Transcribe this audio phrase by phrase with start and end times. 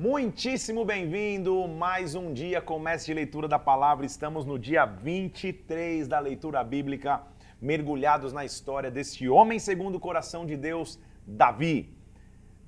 [0.00, 1.66] Muitíssimo bem-vindo!
[1.66, 4.06] Mais um dia, comece de leitura da palavra.
[4.06, 7.20] Estamos no dia 23 da leitura bíblica,
[7.60, 11.98] mergulhados na história deste homem segundo o coração de Deus, Davi.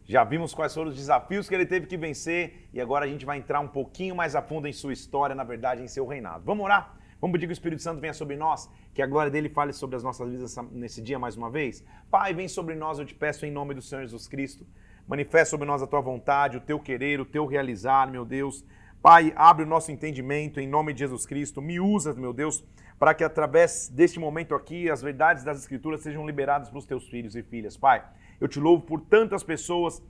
[0.04, 3.24] Já vimos quais foram os desafios que ele teve que vencer e agora a gente
[3.24, 6.42] vai entrar um pouquinho mais a fundo em sua história, na verdade, em seu reinado.
[6.44, 6.98] Vamos orar?
[7.20, 9.94] Vamos pedir que o Espírito Santo venha sobre nós, que a glória dele fale sobre
[9.94, 11.84] as nossas vidas nesse dia mais uma vez?
[12.10, 14.66] Pai, vem sobre nós, eu te peço em nome do Senhor Jesus Cristo.
[15.10, 18.64] Manifesta sobre nós a tua vontade, o teu querer, o teu realizar, meu Deus.
[19.02, 21.60] Pai, abre o nosso entendimento em nome de Jesus Cristo.
[21.60, 22.64] Me usa, meu Deus,
[22.96, 27.08] para que através deste momento aqui as verdades das Escrituras sejam liberadas para os teus
[27.08, 27.76] filhos e filhas.
[27.76, 28.04] Pai,
[28.40, 30.00] eu te louvo por tantas pessoas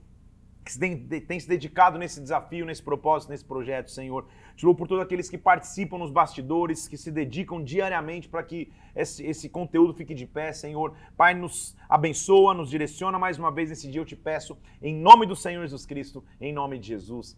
[0.63, 4.27] que têm se dedicado nesse desafio, nesse propósito, nesse projeto, Senhor.
[4.55, 8.71] Te louvo por todos aqueles que participam nos bastidores, que se dedicam diariamente para que
[8.95, 10.95] esse, esse conteúdo fique de pé, Senhor.
[11.17, 15.25] Pai, nos abençoa, nos direciona mais uma vez nesse dia, eu te peço, em nome
[15.25, 17.37] do Senhor Jesus Cristo, em nome de Jesus.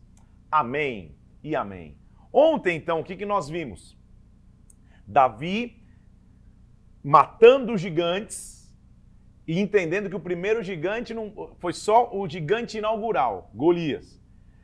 [0.51, 1.97] Amém e amém.
[2.31, 3.97] Ontem, então, o que, que nós vimos?
[5.07, 5.81] Davi
[7.03, 8.52] matando gigantes
[9.47, 14.21] e entendendo que o primeiro gigante não foi só o gigante inaugural, Golias.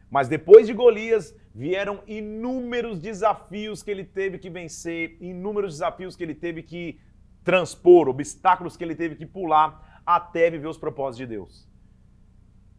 [0.09, 6.23] Mas depois de Golias vieram inúmeros desafios que ele teve que vencer, inúmeros desafios que
[6.23, 6.99] ele teve que
[7.43, 11.69] transpor, obstáculos que ele teve que pular até viver os propósitos de Deus.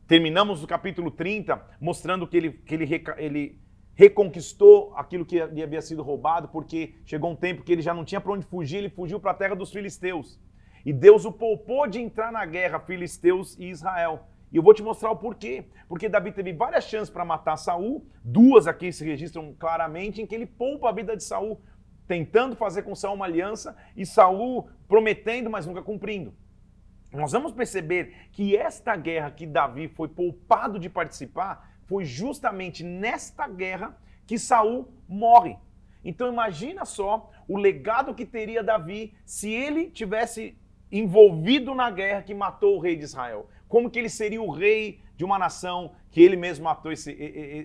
[0.06, 3.60] Terminamos o capítulo 30 mostrando que ele, que ele, ele
[3.94, 8.04] reconquistou aquilo que lhe havia sido roubado, porque chegou um tempo que ele já não
[8.04, 10.40] tinha para onde fugir, ele fugiu para a terra dos filisteus.
[10.84, 14.26] E Deus o poupou de entrar na guerra, filisteus e Israel.
[14.52, 15.64] E eu vou te mostrar o porquê.
[15.88, 20.34] Porque Davi teve várias chances para matar Saul, duas aqui se registram claramente em que
[20.34, 21.60] ele poupa a vida de Saul,
[22.06, 26.34] tentando fazer com Saul uma aliança e Saul prometendo, mas nunca cumprindo.
[27.12, 33.48] Nós vamos perceber que esta guerra que Davi foi poupado de participar foi justamente nesta
[33.48, 33.96] guerra
[34.26, 35.56] que Saul morre.
[36.04, 40.56] Então imagina só o legado que teria Davi se ele tivesse
[40.90, 43.48] envolvido na guerra que matou o rei de Israel.
[43.68, 47.12] Como que ele seria o rei de uma nação que ele mesmo matou esse,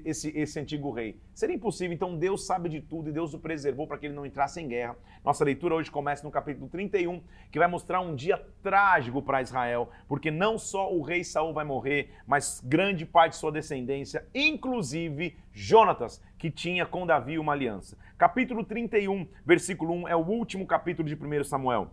[0.05, 1.19] esse, esse antigo rei?
[1.33, 1.95] Seria impossível.
[1.95, 4.67] Então Deus sabe de tudo e Deus o preservou para que ele não entrasse em
[4.67, 4.95] guerra.
[5.23, 9.89] Nossa leitura hoje começa no capítulo 31, que vai mostrar um dia trágico para Israel,
[10.07, 15.35] porque não só o rei Saul vai morrer, mas grande parte de sua descendência, inclusive
[15.51, 17.97] Jonatas, que tinha com Davi uma aliança.
[18.15, 21.89] Capítulo 31, versículo 1 é o último capítulo de 1 Samuel.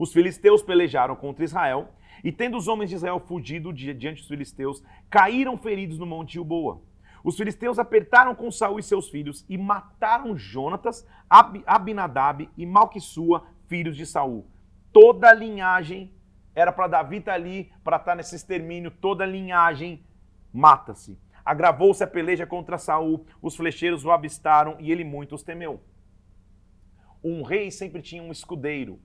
[0.00, 1.90] Os filisteus pelejaram contra Israel,
[2.24, 6.80] e tendo os homens de Israel fugido diante dos filisteus, caíram feridos no monte Gilboa.
[7.22, 13.44] Os filisteus apertaram com Saul e seus filhos e mataram Jonatas, Ab Abinadab e Malquissua,
[13.66, 14.46] filhos de Saul.
[14.90, 16.10] Toda a linhagem
[16.54, 20.02] era para Davi estar tá ali, para estar tá nesse extermínio, toda a linhagem
[20.50, 21.20] mata-se.
[21.44, 25.78] Agravou-se a peleja contra Saul, os flecheiros o avistaram e ele muito os temeu.
[27.22, 28.98] Um rei sempre tinha um escudeiro,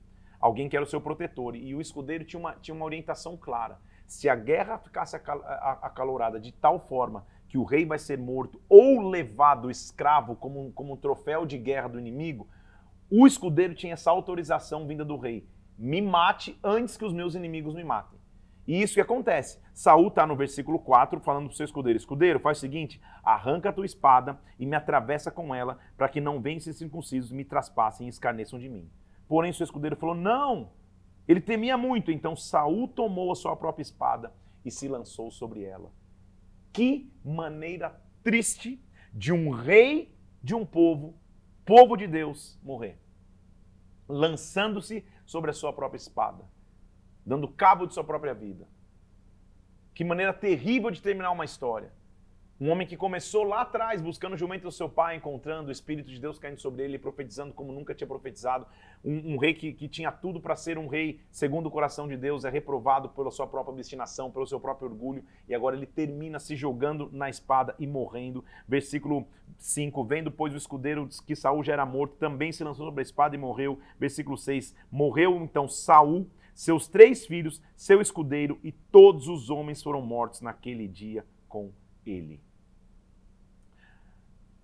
[0.45, 1.56] alguém que era o seu protetor.
[1.56, 3.79] E o escudeiro tinha uma, tinha uma orientação clara.
[4.06, 9.09] Se a guerra ficasse acalorada de tal forma que o rei vai ser morto ou
[9.09, 12.47] levado escravo como como um troféu de guerra do inimigo,
[13.09, 15.47] o escudeiro tinha essa autorização vinda do rei.
[15.78, 18.19] Me mate antes que os meus inimigos me matem.
[18.67, 19.59] E isso que acontece.
[19.73, 23.69] Saul está no versículo 4 falando para o seu escudeiro: Escudeiro, faz o seguinte: arranca
[23.69, 27.44] a tua espada e me atravessa com ela, para que não venham esses circuncisos me
[27.44, 28.89] traspassem e escarneçam de mim.
[29.27, 30.71] Porém, seu escudeiro falou: Não.
[31.27, 32.11] Ele temia muito.
[32.11, 35.91] Então Saul tomou a sua própria espada e se lançou sobre ela.
[36.71, 41.17] Que maneira triste de um rei de um povo,
[41.63, 42.99] povo de Deus, morrer.
[44.07, 46.43] Lançando-se sobre a sua própria espada,
[47.25, 48.67] dando cabo de sua própria vida.
[49.93, 51.91] Que maneira terrível de terminar uma história.
[52.57, 56.09] Um homem que começou lá atrás, buscando o jumento do seu pai, encontrando o Espírito
[56.09, 58.66] de Deus caindo sobre ele, profetizando como nunca tinha profetizado.
[59.03, 62.16] Um, um rei que, que tinha tudo para ser um rei segundo o coração de
[62.16, 66.40] Deus, é reprovado pela sua própria obstinação, pelo seu próprio orgulho, e agora ele termina
[66.40, 68.41] se jogando na espada e morrendo.
[68.66, 73.02] Versículo 5: Vendo, pois, o escudeiro que Saul já era morto, também se lançou sobre
[73.02, 73.81] a espada e morreu.
[73.99, 80.02] Versículo 6: Morreu então Saul, seus três filhos, seu escudeiro, e todos os homens foram
[80.02, 81.73] mortos naquele dia com
[82.05, 82.44] ele.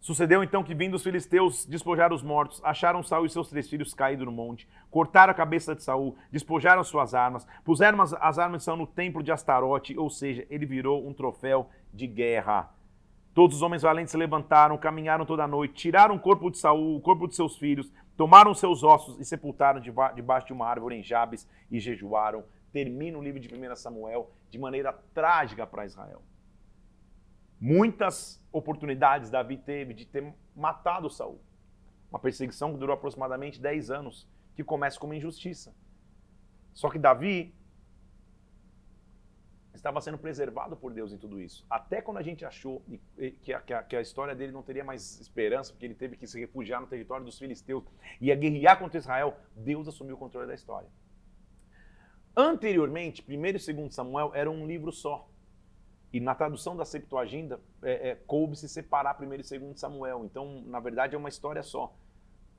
[0.01, 3.93] Sucedeu então que, vindo os filisteus despojar os mortos, acharam Saul e seus três filhos
[3.93, 8.61] caídos no monte, cortaram a cabeça de Saul, despojaram suas armas, puseram as, as armas
[8.61, 12.73] de Saul no templo de Astarote, ou seja, ele virou um troféu de guerra.
[13.31, 16.97] Todos os homens valentes se levantaram, caminharam toda a noite, tiraram o corpo de Saul,
[16.97, 21.03] o corpo de seus filhos, tomaram seus ossos e sepultaram debaixo de uma árvore em
[21.03, 22.43] Jabes e jejuaram.
[22.73, 26.23] Termina o livro de 1 Samuel de maneira trágica para Israel.
[27.61, 31.39] Muitas oportunidades Davi teve de ter matado Saul.
[32.09, 35.71] Uma perseguição que durou aproximadamente 10 anos, que começa com uma injustiça.
[36.73, 37.53] Só que Davi
[39.75, 41.63] estava sendo preservado por Deus em tudo isso.
[41.69, 42.83] Até quando a gente achou
[43.41, 46.17] que a, que a, que a história dele não teria mais esperança, porque ele teve
[46.17, 47.83] que se refugiar no território dos filisteus
[48.19, 50.89] e ia guerrear contra Israel, Deus assumiu o controle da história.
[52.35, 55.30] Anteriormente, 1 e 2 Samuel era um livro só.
[56.13, 60.25] E na tradução da Septuaginta, é, é, coube-se separar 1 e 2 Samuel.
[60.25, 61.93] Então, na verdade, é uma história só.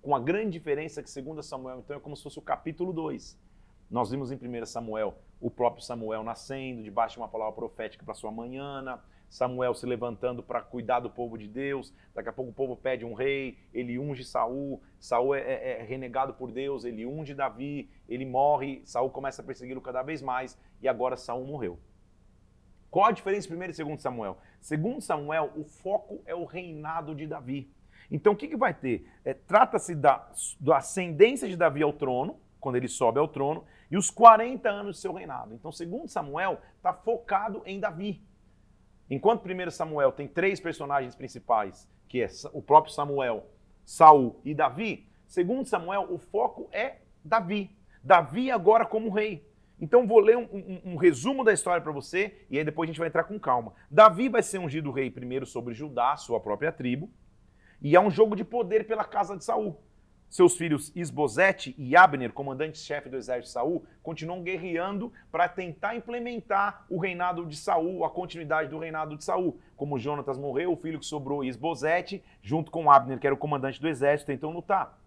[0.00, 3.38] Com a grande diferença que 2 Samuel, então, é como se fosse o capítulo 2.
[3.90, 8.14] Nós vimos em 1 Samuel o próprio Samuel nascendo, debaixo de uma palavra profética para
[8.14, 8.80] sua manhã,
[9.32, 11.92] Samuel se levantando para cuidar do povo de Deus.
[12.14, 14.82] Daqui a pouco o povo pede um rei, ele unge Saul.
[15.00, 18.82] Saul é, é, é renegado por Deus, ele unge Davi, ele morre.
[18.84, 21.78] Saul começa a persegui-lo cada vez mais e agora Saul morreu.
[22.92, 24.36] Qual a diferença primeiro e segundo Samuel?
[24.60, 27.72] Segundo Samuel, o foco é o reinado de Davi.
[28.10, 29.10] Então o que, que vai ter?
[29.24, 30.30] É, Trata-se da,
[30.60, 34.96] da ascendência de Davi ao trono, quando ele sobe ao trono, e os 40 anos
[34.96, 35.54] de seu reinado.
[35.54, 38.22] Então, segundo Samuel, está focado em Davi.
[39.08, 43.46] Enquanto 1 Samuel tem três personagens principais, que é o próprio Samuel,
[43.86, 47.74] Saul e Davi, segundo Samuel, o foco é Davi.
[48.04, 49.50] Davi agora como rei.
[49.82, 52.92] Então vou ler um, um, um resumo da história para você e aí depois a
[52.92, 53.74] gente vai entrar com calma.
[53.90, 57.10] Davi vai ser ungido rei primeiro sobre Judá, sua própria tribo,
[57.80, 59.82] e é um jogo de poder pela casa de Saul.
[60.30, 66.86] Seus filhos Isbosete e Abner, comandante-chefe do exército de Saul, continuam guerreando para tentar implementar
[66.88, 69.58] o reinado de Saul, a continuidade do reinado de Saul.
[69.76, 73.80] Como Jonatas morreu, o filho que sobrou, Isbosete, junto com Abner, que era o comandante
[73.80, 75.01] do exército, tentam lutar.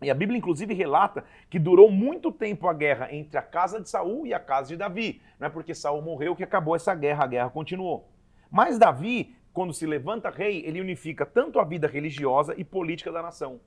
[0.00, 3.88] E a Bíblia, inclusive, relata que durou muito tempo a guerra entre a casa de
[3.88, 5.20] Saul e a casa de Davi.
[5.38, 8.08] Não é porque Saul morreu que acabou essa guerra, a guerra continuou.
[8.50, 13.22] Mas Davi, quando se levanta rei, ele unifica tanto a vida religiosa e política da
[13.22, 13.60] nação.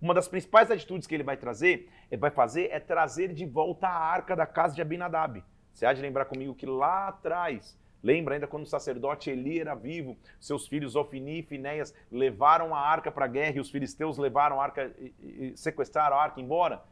[0.00, 3.86] Uma das principais atitudes que ele vai trazer, ele vai fazer, é trazer de volta
[3.86, 5.44] a arca da casa de Abinadab.
[5.74, 9.74] Você há de lembrar comigo que lá atrás, Lembra ainda quando o sacerdote Eli era
[9.74, 14.16] vivo, seus filhos Ofni e Finéias levaram a arca para a guerra e os filisteus
[14.16, 16.82] levaram a arca e sequestraram a arca embora?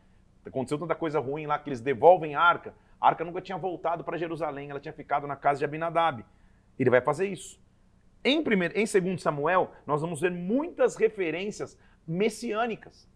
[0.44, 2.74] Aconteceu tanta coisa ruim lá que eles devolvem a arca.
[3.00, 6.24] A arca nunca tinha voltado para Jerusalém, ela tinha ficado na casa de Abinadab.
[6.78, 7.60] Ele vai fazer isso.
[8.24, 13.08] Em, primeiro, em 2 Samuel, nós vamos ver muitas referências messiânicas.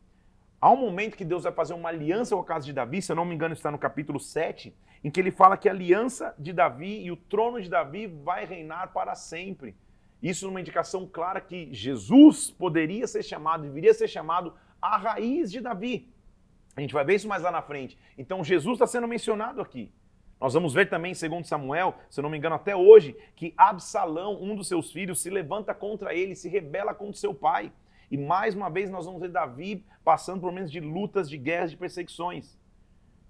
[0.61, 3.11] Há um momento que Deus vai fazer uma aliança com a casa de Davi, se
[3.11, 4.73] eu não me engano está no capítulo 7,
[5.05, 8.45] em que ele fala que a aliança de Davi e o trono de Davi vai
[8.45, 9.75] reinar para sempre.
[10.23, 15.61] Isso numa indicação clara que Jesus poderia ser chamado, deveria ser chamado a raiz de
[15.61, 16.09] Davi.
[16.77, 17.99] A gente vai ver isso mais lá na frente.
[18.17, 19.93] Então Jesus está sendo mencionado aqui.
[20.41, 24.43] Nós vamos ver também, segundo Samuel, se eu não me engano até hoje, que Absalão,
[24.43, 27.73] um dos seus filhos, se levanta contra ele, se rebela contra seu pai.
[28.11, 31.71] E mais uma vez nós vamos ver Davi passando por momentos de lutas, de guerras,
[31.71, 32.59] de perseguições.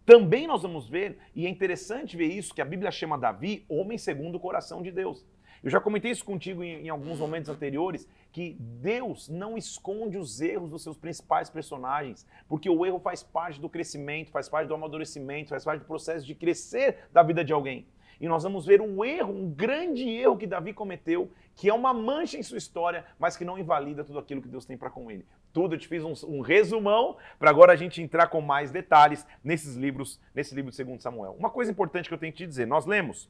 [0.05, 3.97] Também nós vamos ver, e é interessante ver isso, que a Bíblia chama Davi homem
[3.97, 5.25] segundo o coração de Deus.
[5.63, 10.41] Eu já comentei isso contigo em, em, alguns momentos anteriores, que Deus não esconde os
[10.41, 14.75] erros dos seus principais personagens, porque o erro faz parte do crescimento, faz parte do
[14.75, 17.87] amadurecimento, faz parte do processo de crescer da vida de alguém.
[18.21, 21.95] E nós vamos ver um erro, um grande erro que Davi cometeu, que é uma
[21.95, 25.11] mancha em sua história, mas que não invalida tudo aquilo que Deus tem para com
[25.11, 25.25] ele.
[25.53, 29.27] Tudo, eu te fiz um, um resumão para agora a gente entrar com mais detalhes
[29.45, 31.37] nesses livros, nesse livro de 2 Samuel.
[31.39, 33.29] Uma coisa importante que eu tenho que te dizer, nós lemos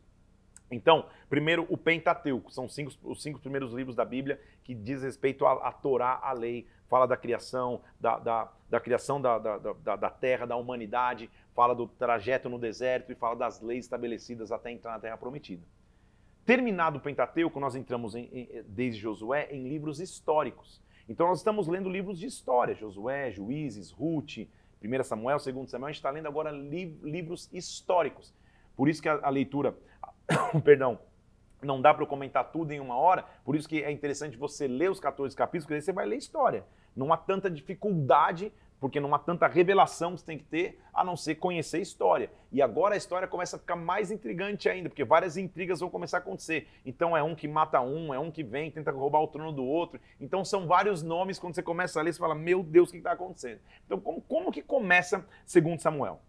[0.72, 5.46] então, primeiro, o Pentateuco, são cinco, os cinco primeiros livros da Bíblia que diz respeito
[5.46, 10.56] à, Torá, à lei, fala da criação, da, da, da criação da, da, terra, da
[10.56, 15.16] humanidade, fala do trajeto no deserto e fala das leis estabelecidas até entrar na terra
[15.18, 15.62] prometida.
[16.46, 20.80] Terminado o Pentateuco, nós entramos em, em, desde Josué em livros históricos.
[21.12, 24.48] Então nós estamos lendo livros de história, Josué, Juízes, Ruth,
[24.82, 28.34] 1 Samuel, 2 Samuel, a gente está lendo agora li, livros históricos.
[28.74, 29.76] Por isso que a, a leitura,
[30.64, 30.98] perdão,
[31.60, 34.66] não dá para eu comentar tudo em uma hora, por isso que é interessante você
[34.66, 36.64] ler os 14 capítulos, porque aí você vai ler história.
[36.96, 38.50] Não há tanta dificuldade
[38.82, 41.80] porque não há tanta revelação que você tem que ter, a não ser conhecer a
[41.80, 42.28] história.
[42.50, 46.16] E agora a história começa a ficar mais intrigante ainda, porque várias intrigas vão começar
[46.16, 46.66] a acontecer.
[46.84, 49.64] Então é um que mata um, é um que vem, tenta roubar o trono do
[49.64, 50.00] outro.
[50.20, 52.98] Então são vários nomes, quando você começa a ler, você fala, meu Deus, o que
[52.98, 53.60] está acontecendo?
[53.86, 56.20] Então como, como que começa segundo Samuel?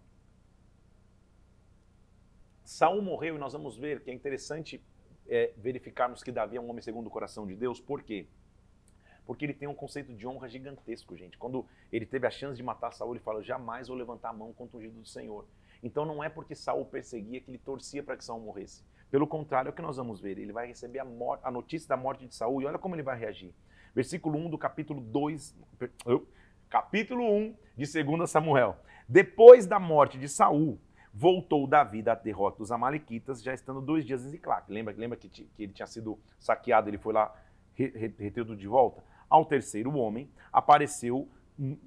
[2.63, 4.79] Saul morreu e nós vamos ver que é interessante
[5.27, 8.27] é, verificarmos que Davi é um homem segundo o coração de Deus, por quê?
[9.45, 11.37] Ele tem um conceito de honra gigantesco, gente.
[11.37, 14.51] Quando ele teve a chance de matar Saul, ele fala: jamais vou levantar a mão
[14.53, 15.45] contra o ungido do Senhor.
[15.81, 18.83] Então não é porque Saul perseguia que ele torcia para que Saul morresse.
[19.11, 20.37] Pelo contrário, é o que nós vamos ver.
[20.37, 21.05] Ele vai receber a,
[21.43, 23.53] a notícia da morte de Saul e olha como ele vai reagir.
[23.93, 25.55] Versículo 1 do capítulo 2,
[26.69, 28.75] capítulo 1 de 2 Samuel.
[29.07, 30.79] Depois da morte de Saul,
[31.13, 34.71] voltou Davi da derrota dos Amalequitas, já estando dois dias em Ziclac.
[34.71, 37.31] Lembra, lembra que, que, ele tinha sido saqueado, ele foi lá
[37.75, 39.03] retido de volta?
[39.33, 41.27] Ao terceiro homem, apareceu,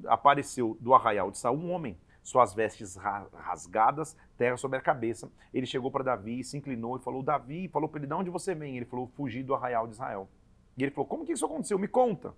[0.08, 5.30] apareceu do arraial de Saul um homem, suas vestes rasgadas, terra sobre a cabeça.
[5.54, 8.52] Ele chegou para Davi, se inclinou e falou: Davi, falou para ele: de onde você
[8.52, 8.76] vem?
[8.76, 10.28] Ele falou: fugi do arraial de Israel.
[10.76, 11.78] E ele falou: como que isso aconteceu?
[11.78, 12.34] Me conta.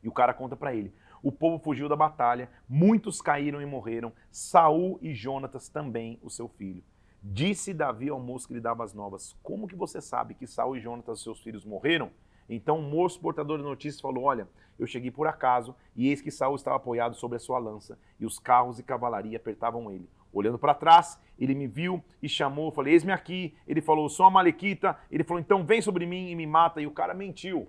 [0.00, 0.94] E o cara conta para ele:
[1.24, 6.46] o povo fugiu da batalha, muitos caíram e morreram, Saul e Jonatas também, o seu
[6.46, 6.84] filho.
[7.20, 10.76] Disse Davi ao moço que lhe dava as novas: Como que você sabe que Saul
[10.76, 12.12] e Jonatas, seus filhos, morreram?
[12.54, 16.30] Então o moço portador de notícias falou: Olha, eu cheguei por acaso, e eis que
[16.30, 20.08] Saul estava apoiado sobre a sua lança, e os carros e cavalaria apertavam ele.
[20.32, 23.54] Olhando para trás, ele me viu e chamou, eu falei: Eis-me aqui.
[23.66, 24.98] Ele falou: Sou a Malequita.
[25.10, 26.80] Ele falou: Então vem sobre mim e me mata.
[26.80, 27.60] E o cara mentiu.
[27.60, 27.68] O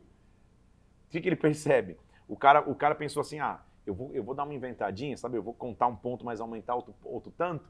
[1.12, 1.98] que, que ele percebe?
[2.28, 5.38] O cara, o cara pensou assim: ah, eu vou, eu vou dar uma inventadinha, sabe?
[5.38, 7.66] Eu vou contar um ponto, mas aumentar outro, outro tanto,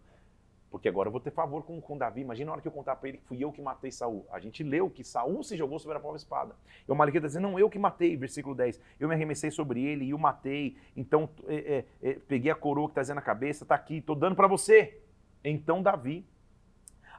[0.71, 2.21] porque agora eu vou ter favor com, com Davi.
[2.21, 4.25] Imagina a hora que eu contar para ele que fui eu que matei Saul.
[4.31, 6.55] A gente leu que Saul se jogou sobre a própria espada.
[6.87, 8.79] E o Maliquita dizendo, não, eu que matei, versículo 10.
[8.97, 10.77] Eu me arremessei sobre ele e o matei.
[10.95, 14.35] Então é, é, é, peguei a coroa que está na cabeça, está aqui, estou dando
[14.35, 15.01] para você.
[15.43, 16.25] Então Davi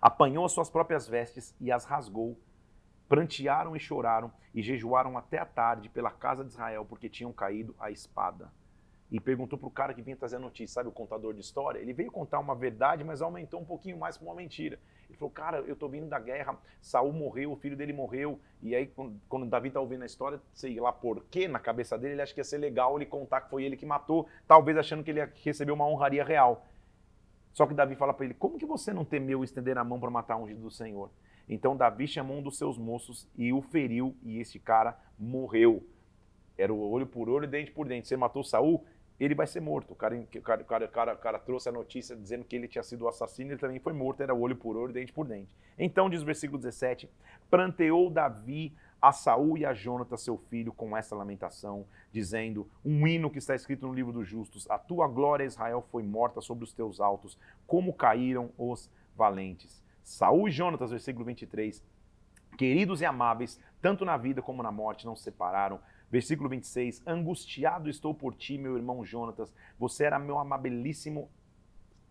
[0.00, 2.38] apanhou as suas próprias vestes e as rasgou
[3.06, 7.76] prantearam e choraram e jejuaram até a tarde pela casa de Israel, porque tinham caído
[7.78, 8.50] a espada.
[9.12, 11.78] E perguntou para o cara que vinha trazer a notícia, sabe o contador de história?
[11.78, 14.78] Ele veio contar uma verdade, mas aumentou um pouquinho mais para uma mentira.
[15.06, 18.74] Ele falou, cara, eu estou vindo da guerra, Saul morreu, o filho dele morreu, e
[18.74, 18.90] aí
[19.28, 22.32] quando, Davi está ouvindo a história, sei lá por quê, na cabeça dele, ele acha
[22.32, 25.20] que ia ser legal ele contar que foi ele que matou, talvez achando que ele
[25.20, 26.66] ia receber uma honraria real.
[27.52, 30.10] Só que Davi fala para ele, como que você não temeu estender a mão para
[30.10, 31.10] matar um do Senhor?
[31.46, 35.86] Então Davi chamou um dos seus moços e o feriu, e esse cara morreu.
[36.56, 38.06] Era o olho por olho e dente por dente.
[38.06, 38.84] Você matou Saul,
[39.18, 39.92] ele vai ser morto.
[39.92, 42.56] O cara, o cara, o cara, o cara, o cara trouxe a notícia dizendo que
[42.56, 45.48] ele tinha sido assassino, ele também foi morto, era olho por olho dente por dente.
[45.78, 47.08] Então, diz o versículo 17:
[47.50, 53.30] Planteou Davi a Saul e a Jonatas, seu filho, com essa lamentação, dizendo: Um hino
[53.30, 56.72] que está escrito no livro dos justos: A tua glória, Israel, foi morta sobre os
[56.72, 59.82] teus altos, como caíram os valentes.
[60.04, 61.82] Saul e Jonatas, versículo 23.
[62.56, 65.80] Queridos e amáveis, tanto na vida como na morte, não se separaram.
[66.12, 67.02] Versículo 26.
[67.06, 69.50] Angustiado estou por ti, meu irmão Jonatas.
[69.78, 71.30] Você era meu amabilíssimo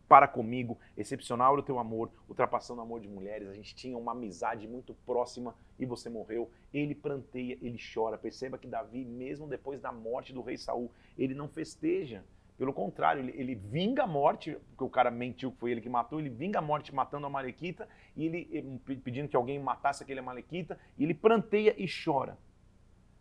[0.09, 3.47] para comigo, excepcional o teu amor, ultrapassando o amor de mulheres.
[3.47, 6.49] A gente tinha uma amizade muito próxima e você morreu.
[6.73, 8.17] Ele pranteia, ele chora.
[8.17, 12.25] Perceba que Davi, mesmo depois da morte do rei Saul, ele não festeja.
[12.57, 15.89] Pelo contrário, ele, ele, vinga a morte, porque o cara mentiu que foi ele que
[15.89, 20.21] matou, ele vinga a morte matando a Malequita, e ele pedindo que alguém matasse aquele
[20.21, 22.37] Malequita, e ele pranteia e chora.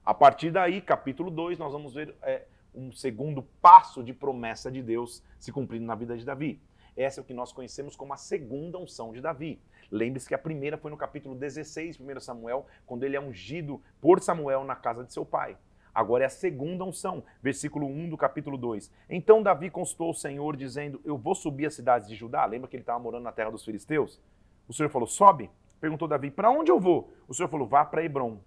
[0.04, 4.82] A partir daí, capítulo 2, nós vamos ver é, um segundo passo de promessa de
[4.82, 6.60] Deus se cumprindo na vida de Davi.
[6.96, 9.60] Essa é o que nós conhecemos como a segunda unção de Davi.
[9.90, 14.20] Lembre-se que a primeira foi no capítulo 16, 1 Samuel, quando ele é ungido por
[14.20, 15.56] Samuel na casa de seu pai.
[15.94, 18.90] Agora é a segunda unção, versículo 1 do capítulo 2.
[19.08, 22.44] Então Davi consultou o Senhor, dizendo: Eu vou subir as cidades de Judá.
[22.46, 24.20] Lembra que ele estava morando na terra dos filisteus?
[24.68, 25.50] O Senhor falou: Sobe.
[25.80, 27.12] Perguntou Davi: Para onde eu vou?
[27.26, 28.38] O Senhor falou: Vá para Hebron.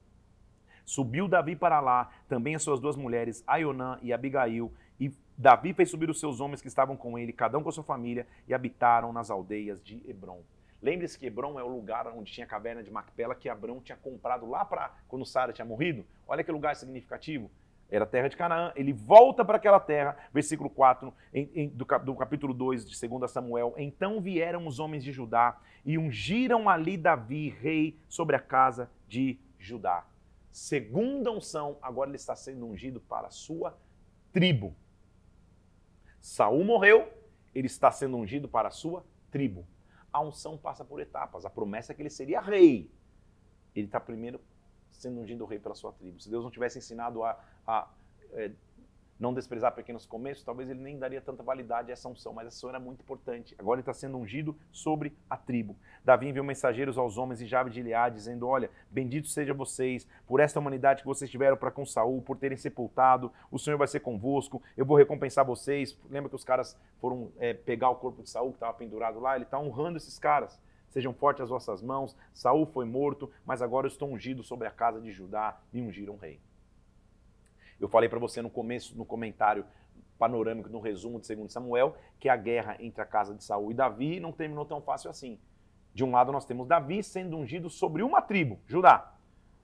[0.86, 5.90] Subiu Davi para lá, também as suas duas mulheres, Aionã e Abigail, e Davi fez
[5.90, 8.54] subir os seus homens que estavam com ele, cada um com a sua família, e
[8.54, 10.42] habitaram nas aldeias de Hebron.
[10.82, 13.98] Lembre-se que Hebron é o lugar onde tinha a caverna de Macpela que Abrão tinha
[13.98, 16.06] comprado lá para quando Sara tinha morrido.
[16.28, 17.50] Olha que lugar significativo.
[17.90, 18.74] Era a terra de Canaã.
[18.76, 23.32] Ele volta para aquela terra, versículo 4 em, em, do, do capítulo 2 de 2
[23.32, 23.74] Samuel.
[23.78, 29.40] Então vieram os homens de Judá e ungiram ali Davi, rei, sobre a casa de
[29.58, 30.04] Judá.
[30.54, 33.78] Segunda unção, agora ele está sendo ungido para a sua
[34.32, 34.74] tribo.
[36.22, 37.12] Saul morreu,
[37.54, 39.68] ele está sendo ungido para a sua tribo
[40.14, 41.44] a unção passa por etapas.
[41.44, 42.90] A promessa é que ele seria rei.
[43.76, 44.40] Ele está primeiro
[44.92, 46.20] sendo ungido rei pela sua tribo.
[46.20, 47.92] Se Deus não tivesse ensinado a, a
[48.34, 48.52] é,
[49.24, 52.58] não desprezar pequenos começos, talvez ele nem daria tanta validade a essa unção, mas essa
[52.58, 53.56] unção era muito importante.
[53.58, 55.78] Agora ele está sendo ungido sobre a tribo.
[56.04, 60.42] Davi enviou mensageiros aos homens de Jabe de Gileade, dizendo, olha, bendito seja vocês por
[60.42, 64.02] esta humanidade que vocês tiveram para com Saul, por terem sepultado, o Senhor vai ser
[64.02, 65.98] convosco, eu vou recompensar vocês.
[66.10, 69.36] Lembra que os caras foram é, pegar o corpo de Saul que estava pendurado lá?
[69.36, 70.60] Ele está honrando esses caras.
[70.90, 74.72] Sejam fortes as vossas mãos, Saul foi morto, mas agora eu estou ungido sobre a
[74.72, 76.40] casa de Judá e ungiram um rei.
[77.80, 79.66] Eu falei para você no começo, no comentário
[80.18, 83.74] panorâmico, no resumo de 2 Samuel, que a guerra entre a casa de Saul e
[83.74, 85.38] Davi não terminou tão fácil assim.
[85.94, 89.14] De um lado nós temos Davi sendo ungido sobre uma tribo, Judá.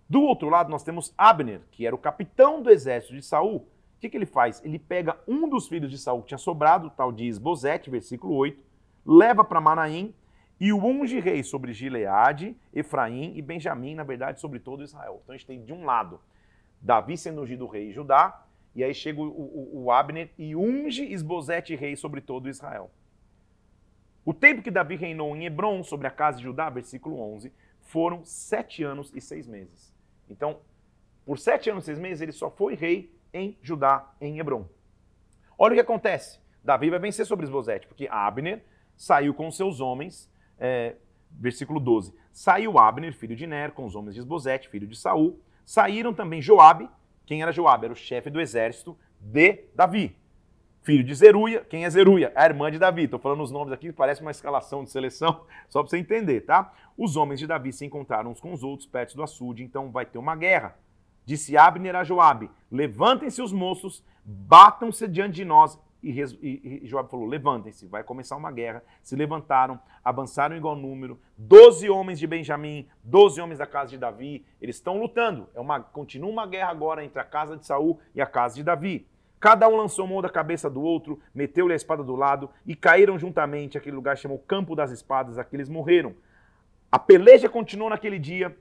[0.08, 3.58] Do outro lado nós temos Abner, que era o capitão do exército de Saul.
[3.58, 4.64] O que, que ele faz?
[4.64, 8.62] Ele pega um dos filhos de Saul que tinha sobrado, tal de Esbozete, versículo 8,
[9.06, 10.14] leva para Manaim
[10.60, 15.22] e o unge rei sobre Gileade, Efraim e Benjamim, na verdade, sobre todo Israel.
[15.24, 16.20] Então a gente tem de um lado
[16.82, 18.46] Davi sendo ungido rei em Judá,
[18.76, 22.90] e aí chega o, o, o Abner e unge Esbozete rei sobre todo Israel.
[24.24, 28.24] O tempo que Davi reinou em Hebron, sobre a casa de Judá, versículo 11, foram
[28.24, 29.94] sete anos e seis meses.
[30.30, 30.60] Então,
[31.26, 34.66] por sete anos e seis meses, ele só foi rei em Judá, em Hebron.
[35.58, 36.40] Olha o que acontece.
[36.64, 38.64] Davi vai vencer sobre Esbozete, porque Abner
[38.96, 40.96] saiu com seus homens, é,
[41.32, 42.14] versículo 12.
[42.32, 45.40] Saiu Abner, filho de Ner, com os homens de Esbozete, filho de Saul.
[45.70, 46.90] Saíram também Joabe.
[47.28, 47.86] Quem era Joabe?
[47.86, 50.18] Era o chefe do exército de Davi.
[50.82, 51.64] Filho de Zeruia.
[51.64, 52.34] Quem é Zeruia?
[52.36, 53.04] A irmã de Davi.
[53.04, 56.74] Estou falando os nomes aqui, parece uma escalação de seleção, só para você entender, tá?
[56.98, 60.08] Os homens de Davi se encontraram uns com os outros perto do açude, então vai
[60.08, 60.76] ter uma guerra.
[61.24, 67.10] Disse Abner a Joabe: Levantem-se os moços, batam-se diante de nós e, e, e Joab
[67.10, 68.84] falou: levantem-se, vai começar uma guerra.
[69.04, 74.46] Se levantaram, avançaram igual número, doze homens de Benjamim, doze homens da casa de Davi.
[74.62, 75.50] Eles estão lutando.
[75.54, 78.64] É uma, continua uma guerra agora entre a casa de Saul e a casa de
[78.64, 79.08] Davi.
[79.40, 83.18] Cada um lançou mão da cabeça do outro, meteu-lhe a espada do lado e caíram
[83.18, 83.78] juntamente.
[83.78, 86.14] Aquele lugar chamou Campo das Espadas, aqueles morreram.
[86.92, 88.56] A peleja continuou naquele dia.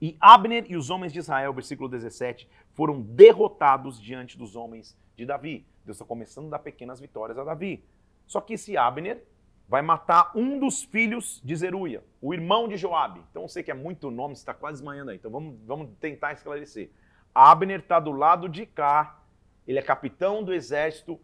[0.00, 5.24] E Abner e os homens de Israel, versículo 17, foram derrotados diante dos homens de
[5.24, 5.66] Davi.
[5.84, 7.84] Deus está começando a dar pequenas vitórias a Davi.
[8.26, 9.22] Só que esse Abner
[9.68, 13.22] vai matar um dos filhos de Zeruia, o irmão de Joabe.
[13.30, 15.16] Então eu sei que é muito nome, está quase desmanhando aí.
[15.16, 16.90] Então vamos, vamos tentar esclarecer.
[17.34, 19.20] Abner está do lado de cá.
[19.66, 21.18] Ele é capitão do exército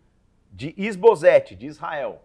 [0.51, 2.25] de Isbosete, de Israel.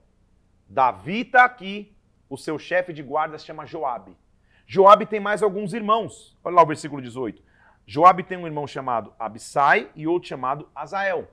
[0.67, 1.93] Davi está aqui.
[2.27, 4.17] O seu chefe de guarda se chama Joabe.
[4.65, 6.35] Joabe tem mais alguns irmãos.
[6.43, 7.43] Olha lá o versículo 18.
[7.85, 11.27] Joabe tem um irmão chamado Abissai e outro chamado Azael.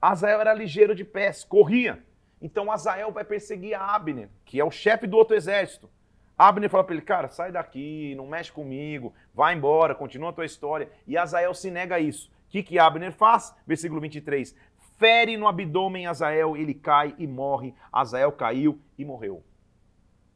[0.00, 2.02] Azael era ligeiro de pés, corria.
[2.40, 5.90] Então Azael vai perseguir Abner, que é o chefe do outro exército.
[6.36, 10.44] Abner fala para ele, cara, sai daqui, não mexe comigo, vai embora, continua a tua
[10.44, 10.90] história.
[11.06, 12.28] E Azael se nega a isso.
[12.46, 13.54] O que, que Abner faz?
[13.66, 14.54] Versículo 23.
[14.98, 17.74] Fere no abdômen Azael, ele cai e morre.
[17.92, 19.44] Azael caiu e morreu.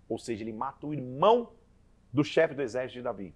[0.08, 1.52] Ou seja, ele mata o irmão
[2.12, 3.34] do chefe do exército de Davi.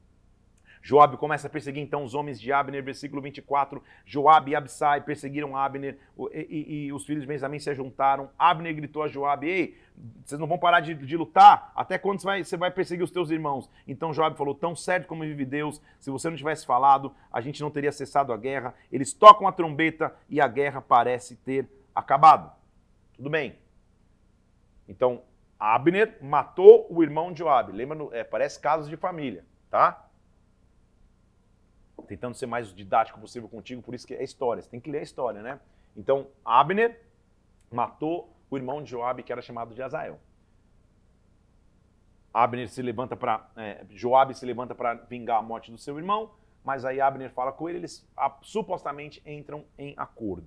[0.83, 3.81] Joabe começa a perseguir então os homens de Abner, versículo 24.
[4.05, 5.97] Joabe e Absai perseguiram Abner
[6.33, 8.29] e, e, e, os filhos de Benjamim se juntaram.
[8.37, 9.79] Abner gritou a Joabe: Ei,
[10.25, 11.73] vocês não vão parar de, de lutar?
[11.77, 13.71] Até quando você vai, você vai, perseguir os teus irmãos?
[13.87, 17.61] Então Joabe falou: Tão certo como vive Deus, se você não tivesse falado, a gente
[17.61, 18.75] não teria cessado a guerra.
[18.90, 22.51] Eles tocam a trombeta e a guerra parece ter acabado.
[23.14, 23.55] Tudo bem.
[24.88, 25.23] Então,
[25.61, 27.71] Abner matou o irmão de Joabe.
[27.71, 28.09] Lembra?
[28.11, 30.09] É, parece casos de família, tá?
[32.07, 34.99] Tentando ser mais didático possível contigo, por isso que é história, você tem que ler
[34.99, 35.61] a história, né?
[35.97, 37.01] Então, Abner
[37.71, 40.19] matou o irmão de Joabe, que era chamado de Azael.
[42.33, 43.85] Abner se levanta para é,
[44.35, 46.31] se levanta para vingar a morte do seu irmão,
[46.65, 50.47] mas aí Abner fala com ele, eles a, supostamente entram em acordo.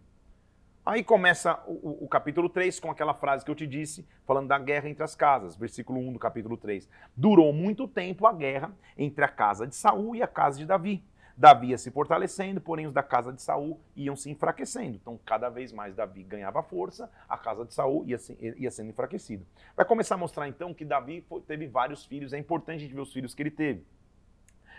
[0.85, 4.47] Aí começa o, o, o, capítulo 3 com aquela frase que eu te disse, falando
[4.47, 6.87] da guerra entre as casas, versículo 1 do capítulo 3.
[7.15, 11.03] Durou muito tempo a guerra entre a casa de Saul e a casa de Davi.
[11.37, 14.95] Davi ia se fortalecendo, porém os da casa de Saul iam se enfraquecendo.
[14.95, 18.89] Então, cada vez mais Davi ganhava força, a casa de Saul ia, se, ia sendo
[18.89, 19.45] enfraquecida.
[19.75, 23.01] Vai começar a mostrar então que Davi teve vários filhos, é importante a gente ver
[23.01, 23.85] os filhos que ele teve.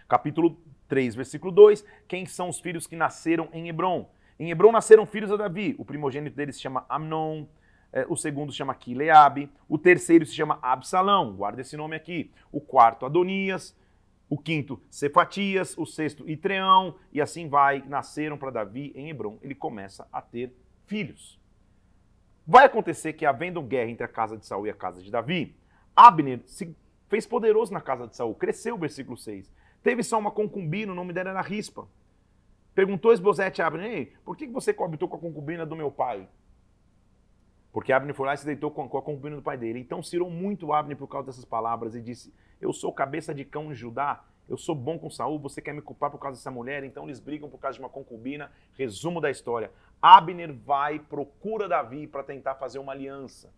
[0.09, 4.09] Capítulo 3, versículo 2: Quem são os filhos que nasceram em Hebron?
[4.39, 5.75] Em Hebron nasceram filhos a Davi.
[5.79, 7.47] O primogênito deles se chama Amnon,
[7.93, 12.31] é, o segundo se chama Quileabe, o terceiro se chama Absalão, guarda esse nome aqui.
[12.53, 13.77] O quarto, Adonias,
[14.29, 17.83] o quinto, Cefatias, o sexto, Itreão, e assim vai.
[17.87, 19.39] Nasceram para Davi em Hebron.
[19.41, 20.53] Ele começa a ter
[20.87, 21.39] filhos.
[22.47, 25.57] Vai acontecer que, havendo guerra entre a casa de Saul e a casa de Davi,
[25.95, 26.77] Abner se
[27.09, 29.53] fez poderoso na casa de Saul, cresceu, versículo 6.
[29.83, 31.89] Teve só uma concubina, o nome dela era Rispa.
[32.75, 36.29] Perguntou Esbozete a Abner, por que você coabitou com a concubina do meu pai?
[37.77, 39.79] Porque Abner foi lá e se deitou com a concubina do pai dele.
[39.79, 43.71] Então cirou muito Abner por causa dessas palavras e disse: Eu sou cabeça de cão
[43.71, 46.85] em Judá, eu sou bom com Saul, você quer me culpar por causa dessa mulher?
[46.85, 48.51] Então eles brigam por causa de uma concubina.
[48.79, 53.53] Resumo da história: Abner vai, procura Davi para tentar fazer uma aliança.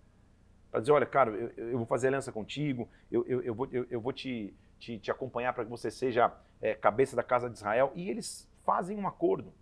[0.68, 4.00] Para dizer: Olha, cara, eu, eu, vou fazer aliança contigo, eu, eu, eu vou, eu,
[4.00, 7.92] vou te, te, te acompanhar para que você seja é, cabeça da casa de Israel.
[7.94, 9.54] E eles fazem um acordo.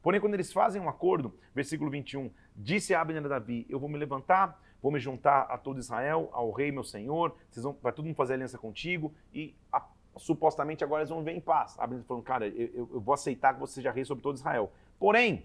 [0.00, 3.98] Porém, quando eles fazem um acordo, versículo 21, disse Abner a Davi: Eu vou me
[3.98, 8.04] levantar vou me juntar a todo Israel, ao rei meu senhor, vocês vão, vai todo
[8.04, 9.84] mundo fazer aliança contigo e a,
[10.16, 11.76] supostamente agora eles vão viver em paz.
[11.78, 14.70] Abner falando, cara, eu, eu, eu vou aceitar que você seja rei sobre todo Israel.
[14.98, 15.44] Porém,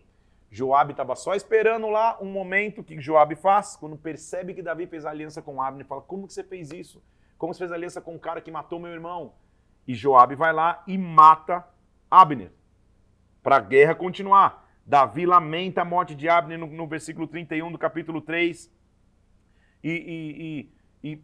[0.52, 5.06] Joabe estava só esperando lá um momento que Joabe faz, quando percebe que Davi fez
[5.06, 7.02] aliança com Abner, fala: "Como que você fez isso?
[7.38, 9.34] Como você fez aliança com o cara que matou meu irmão?"
[9.88, 11.66] E Joabe vai lá e mata
[12.10, 12.52] Abner.
[13.42, 14.61] Para a guerra continuar.
[14.86, 18.72] Davi lamenta a morte de Abner no, no versículo 31 do capítulo 3.
[19.84, 20.70] E, e,
[21.04, 21.22] e, e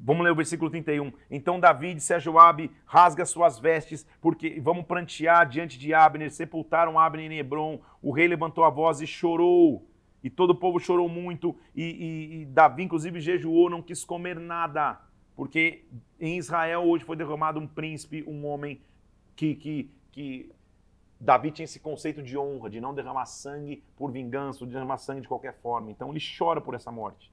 [0.00, 1.12] Vamos ler o versículo 31.
[1.28, 6.30] Então Davi disse a Joabe, rasga suas vestes, porque vamos prantear diante de Abner.
[6.30, 7.80] Sepultaram Abner em Hebron.
[8.00, 9.86] O rei levantou a voz e chorou.
[10.22, 11.56] E todo o povo chorou muito.
[11.74, 15.00] E, Davi, inclusive, jejuou, não quis comer nada.
[15.34, 15.84] Porque
[16.20, 18.80] em Israel hoje foi derramado um príncipe, um homem
[19.34, 20.50] que, que, que
[21.20, 25.22] Davi tinha esse conceito de honra, de não derramar sangue por vingança, de derramar sangue
[25.22, 25.90] de qualquer forma.
[25.90, 27.32] Então ele chora por essa morte.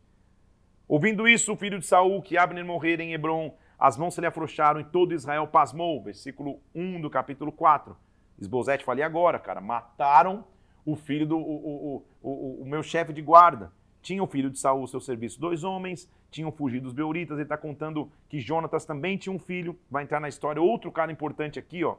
[0.88, 4.28] Ouvindo isso, o filho de Saul, que Abner morrera em Hebron, as mãos se lhe
[4.28, 6.02] afrouxaram e todo Israel pasmou.
[6.02, 7.96] Versículo 1 do capítulo 4.
[8.40, 9.62] Esbozete, falei agora, cara.
[9.62, 10.46] Mataram
[10.86, 13.72] o filho do o, o, o, o meu chefe de guarda.
[14.02, 17.38] Tinha o filho de Saul ao seu serviço dois homens, tinham fugido os Beuritas.
[17.38, 19.78] Ele está contando que Jonatas também tinha um filho.
[19.90, 21.96] Vai entrar na história outro cara importante aqui, ó.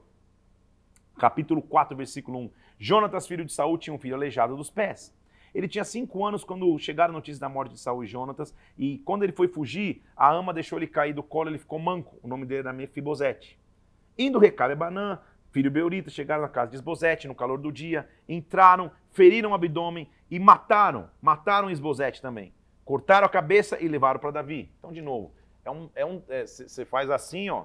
[1.18, 2.50] Capítulo 4, versículo 1.
[2.79, 5.14] Jonatas, filho de Saul, tinha um filho aleijado dos pés.
[5.55, 9.22] Ele tinha cinco anos quando chegaram notícias da morte de Saul e Jonatas, e quando
[9.22, 12.18] ele foi fugir, a ama deixou ele cair do colo, ele ficou manco.
[12.22, 13.59] O nome dele era Mefibosete.
[14.18, 15.18] Indo Recabe Banã,
[15.50, 20.11] filho Beurita, chegaram na casa de Esbozete no calor do dia, entraram, feriram o abdômen
[20.31, 22.52] e mataram, mataram Esbozete também.
[22.85, 24.70] Cortaram a cabeça e levaram para Davi.
[24.79, 25.33] Então, de novo,
[25.64, 27.64] é um, é um, você é, faz assim, ó,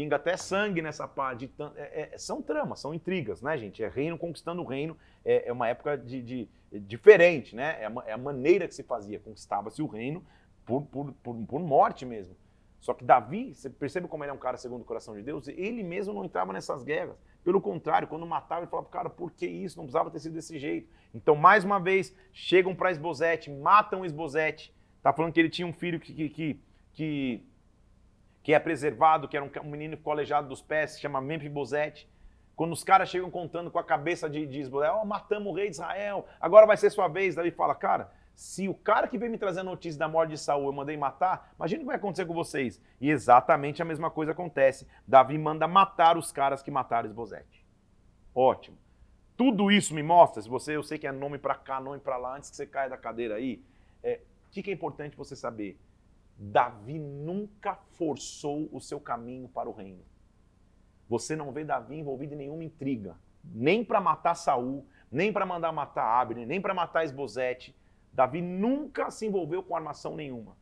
[0.00, 1.52] pinga até sangue nessa parte.
[1.76, 3.84] É, é, são tramas, são intrigas, né, gente?
[3.84, 4.96] É reino conquistando o reino.
[5.22, 7.76] É, é uma época de, de, diferente, né?
[7.82, 9.20] É a, é a maneira que se fazia.
[9.20, 10.24] Conquistava-se o reino
[10.64, 12.34] por, por, por, por, morte mesmo.
[12.80, 15.48] Só que Davi, você percebe como ele é um cara segundo o coração de Deus?
[15.48, 17.16] Ele mesmo não entrava nessas guerras.
[17.44, 19.76] Pelo contrário, quando matava, ele falava, cara, por que isso?
[19.76, 20.88] Não precisava ter sido desse jeito.
[21.14, 24.74] Então, mais uma vez, chegam para Esbozete, matam Esbozete.
[25.02, 26.60] Tá falando que ele tinha um filho que, que, que
[26.92, 27.42] que
[28.48, 32.08] é preservado, que era um, menino colejado dos pés, se chama Mempibosete.
[32.56, 35.66] Quando os caras chegam contando com a cabeça de, de Israel, oh, matamos o rei
[35.66, 37.34] de Israel, agora vai ser sua vez.
[37.34, 40.38] Davi fala, cara, se o cara que veio me trazer a notícia da morte de
[40.38, 42.80] Saul eu mandei matar, imagina o que vai acontecer com vocês.
[43.00, 44.86] E exatamente a mesma coisa acontece.
[45.06, 47.66] Davi manda matar os caras que mataram Esbozete.
[48.34, 48.78] Ótimo.
[49.36, 52.16] Tudo isso me mostra, se você, eu sei que é nome para cá, nome para
[52.16, 53.62] lá, antes que você caia da cadeira aí,
[54.02, 55.78] é, o que, que é importante você saber?
[56.42, 60.00] Davi nunca forçou o seu caminho para o reino.
[61.06, 65.70] Você não vê Davi envolvido em nenhuma intriga, nem para matar Saul, nem para mandar
[65.70, 67.76] matar Abner, nem para matar Esbozete.
[68.10, 70.56] Davi nunca se envolveu com armação nenhuma.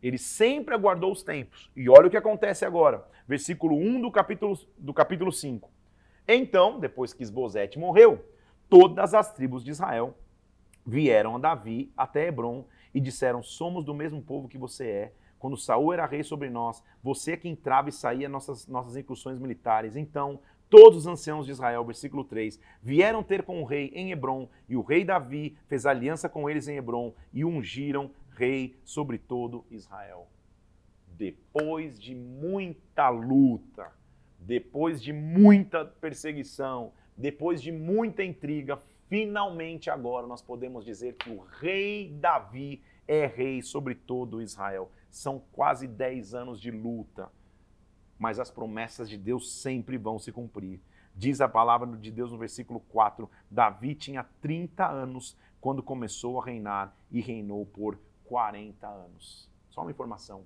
[0.00, 1.68] Ele sempre aguardou os tempos.
[1.74, 3.04] E olha o que acontece agora.
[3.26, 5.68] Versículo 1 do capítulo, do capítulo 5.
[6.28, 8.24] Então, depois que Esbozete morreu,
[8.68, 10.16] todas as tribos de Israel
[10.86, 15.12] vieram a Davi até Hebron e disseram: Somos do mesmo povo que você é
[15.44, 19.38] quando Saul era rei sobre nós, você é que entrava e saía nossas, nossas incursões
[19.38, 19.94] militares.
[19.94, 24.48] Então, todos os anciãos de Israel, versículo 3, vieram ter com o rei em Hebron,
[24.66, 29.66] e o rei Davi fez aliança com eles em Hebron, e ungiram rei sobre todo
[29.70, 30.28] Israel.
[31.08, 33.92] Depois de muita luta,
[34.38, 38.78] depois de muita perseguição, depois de muita intriga,
[39.10, 44.90] finalmente agora nós podemos dizer que o rei Davi é rei sobre todo Israel.
[45.14, 47.30] São quase 10 anos de luta,
[48.18, 50.80] mas as promessas de Deus sempre vão se cumprir.
[51.14, 56.44] Diz a palavra de Deus no versículo 4: Davi tinha 30 anos quando começou a
[56.44, 59.48] reinar e reinou por 40 anos.
[59.70, 60.44] Só uma informação.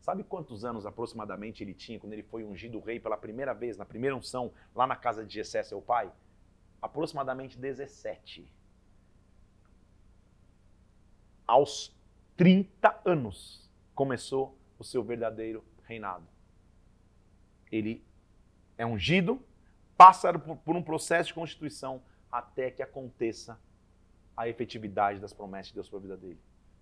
[0.00, 3.84] Sabe quantos anos aproximadamente ele tinha quando ele foi ungido rei pela primeira vez, na
[3.84, 6.12] primeira unção, lá na casa de Jessé, seu pai?
[6.80, 8.48] Aproximadamente 17.
[11.48, 11.93] Aos
[12.36, 16.26] 30 anos começou o seu verdadeiro reinado.
[17.70, 18.04] Ele
[18.76, 19.40] é ungido,
[19.96, 23.58] passa por um processo de constituição até que aconteça
[24.36, 26.40] a efetividade das promessas de Deus para a vida dele.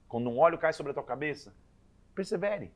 [0.08, 1.54] Quando um óleo cai sobre a tua cabeça,
[2.14, 2.72] persevere.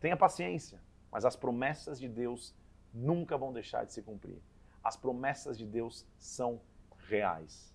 [0.00, 2.54] Tenha paciência, mas as promessas de Deus
[2.92, 4.40] nunca vão deixar de se cumprir.
[4.82, 6.60] As promessas de Deus são
[7.08, 7.74] reais.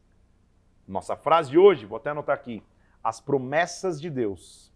[0.88, 2.64] Nossa frase de hoje, vou até anotar aqui
[3.04, 4.74] as promessas de Deus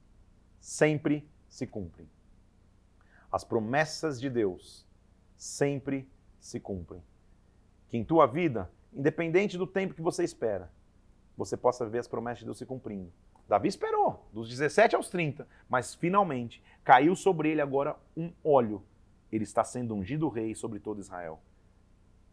[0.59, 2.09] sempre se cumprem.
[3.31, 4.87] As promessas de Deus
[5.35, 6.07] sempre
[6.39, 7.03] se cumprem.
[7.89, 10.71] Que em tua vida, independente do tempo que você espera,
[11.35, 13.11] você possa ver as promessas de Deus se cumprindo.
[13.47, 18.83] Davi esperou, dos 17 aos 30, mas finalmente caiu sobre ele agora um óleo.
[19.31, 21.41] Ele está sendo ungido rei sobre todo Israel.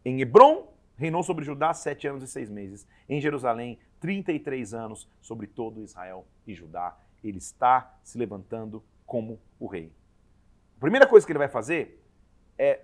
[0.05, 2.87] Em Hebron, reinou sobre Judá sete anos e seis meses.
[3.09, 6.95] Em Jerusalém, 33 anos sobre todo Israel e Judá.
[7.23, 9.91] Ele está se levantando como o rei.
[10.77, 12.03] A primeira coisa que ele vai fazer
[12.55, 12.81] é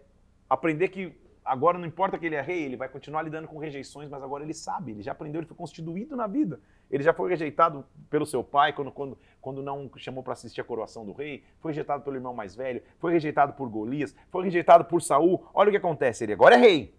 [0.49, 4.09] aprender que agora não importa que ele é rei, ele vai continuar lidando com rejeições,
[4.09, 6.59] mas agora ele sabe, ele já aprendeu, ele foi constituído na vida.
[6.89, 10.63] Ele já foi rejeitado pelo seu pai quando, quando, quando não chamou para assistir a
[10.63, 14.85] coroação do rei, foi rejeitado pelo irmão mais velho, foi rejeitado por Golias, foi rejeitado
[14.85, 15.47] por Saul.
[15.53, 16.96] Olha o que acontece, ele agora é rei.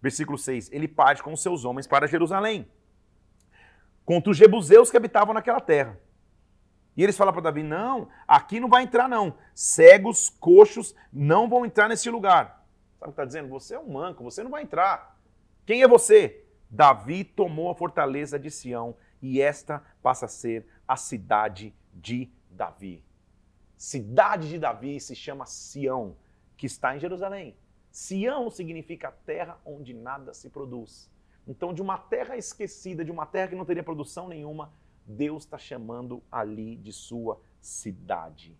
[0.00, 2.70] Versículo 6, ele parte com seus homens para Jerusalém,
[4.04, 5.98] contra os jebuseus que habitavam naquela terra.
[6.96, 9.34] E eles falam para Davi: não, aqui não vai entrar, não.
[9.54, 12.66] Cegos, coxos não vão entrar nesse lugar.
[12.98, 13.48] Sabe o que está dizendo?
[13.50, 15.16] Você é um manco, você não vai entrar.
[15.64, 16.44] Quem é você?
[16.68, 23.04] Davi tomou a fortaleza de Sião e esta passa a ser a cidade de Davi.
[23.76, 26.16] Cidade de Davi se chama Sião,
[26.56, 27.56] que está em Jerusalém.
[27.98, 31.10] Sião significa terra onde nada se produz.
[31.48, 34.72] Então, de uma terra esquecida, de uma terra que não teria produção nenhuma,
[35.04, 38.56] Deus está chamando ali de sua cidade.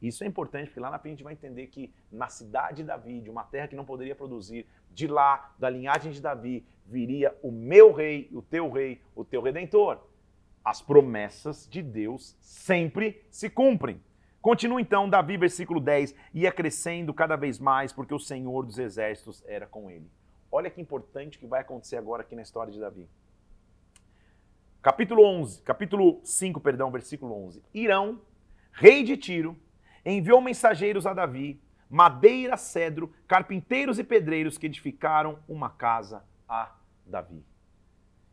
[0.00, 2.84] Isso é importante porque lá na frente a gente vai entender que na cidade de
[2.84, 7.36] Davi, de uma terra que não poderia produzir, de lá, da linhagem de Davi, viria
[7.42, 10.00] o meu rei, o teu rei, o teu redentor.
[10.64, 14.00] As promessas de Deus sempre se cumprem.
[14.46, 19.42] Continua então Davi, versículo 10, ia crescendo cada vez mais, porque o Senhor dos exércitos
[19.44, 20.08] era com ele.
[20.52, 23.08] Olha que importante que vai acontecer agora aqui na história de Davi.
[24.80, 27.60] Capítulo 11, capítulo 5, perdão, versículo 11.
[27.74, 28.20] Irão,
[28.70, 29.56] rei de Tiro,
[30.04, 36.72] enviou mensageiros a Davi, madeira, cedro, carpinteiros e pedreiros que edificaram uma casa a
[37.04, 37.44] Davi.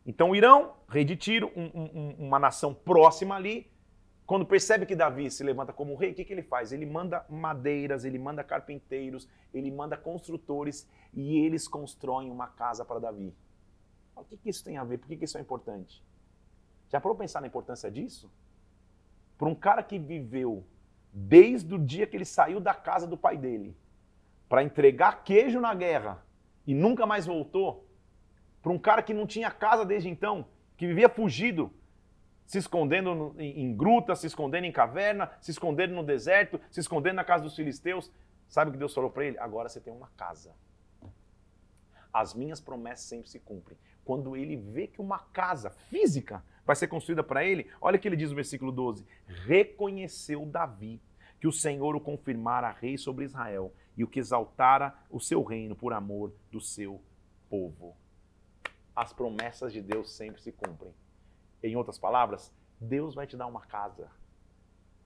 [0.06, 3.73] Então Irão, rei de Tiro, um, um, uma nação próxima ali,
[4.26, 6.72] quando percebe que Davi se levanta como rei, o que, que ele faz?
[6.72, 13.00] Ele manda madeiras, ele manda carpinteiros, ele manda construtores e eles constroem uma casa para
[13.00, 13.34] Davi.
[14.16, 14.98] O que, que isso tem a ver?
[14.98, 16.02] Por que, que isso é importante?
[16.88, 18.32] Já parou pensar na importância disso?
[19.36, 20.64] Para um cara que viveu
[21.12, 23.76] desde o dia que ele saiu da casa do pai dele
[24.48, 26.24] para entregar queijo na guerra
[26.66, 27.88] e nunca mais voltou,
[28.62, 31.70] para um cara que não tinha casa desde então, que vivia fugido,
[32.46, 37.16] se escondendo em, em grutas, se escondendo em caverna, se escondendo no deserto, se escondendo
[37.16, 38.10] na casa dos filisteus.
[38.48, 39.38] Sabe o que Deus falou para ele?
[39.38, 40.54] Agora você tem uma casa.
[42.12, 43.78] As minhas promessas sempre se cumprem.
[44.04, 48.06] Quando ele vê que uma casa física vai ser construída para ele, olha o que
[48.06, 51.00] ele diz no versículo 12: Reconheceu Davi
[51.40, 55.74] que o Senhor o confirmara rei sobre Israel e o que exaltara o seu reino
[55.74, 57.00] por amor do seu
[57.48, 57.96] povo.
[58.94, 60.94] As promessas de Deus sempre se cumprem.
[61.64, 64.10] Em outras palavras, Deus vai te dar uma casa.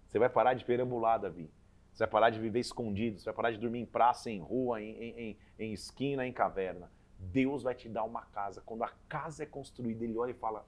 [0.09, 1.49] Você vai parar de perambular, Davi.
[1.92, 3.16] Você vai parar de viver escondido.
[3.16, 6.90] Você vai parar de dormir em praça, em rua, em, em, em esquina, em caverna.
[7.16, 8.61] Deus vai te dar uma casa.
[8.61, 10.66] Quando a casa é construída, ele olha e fala: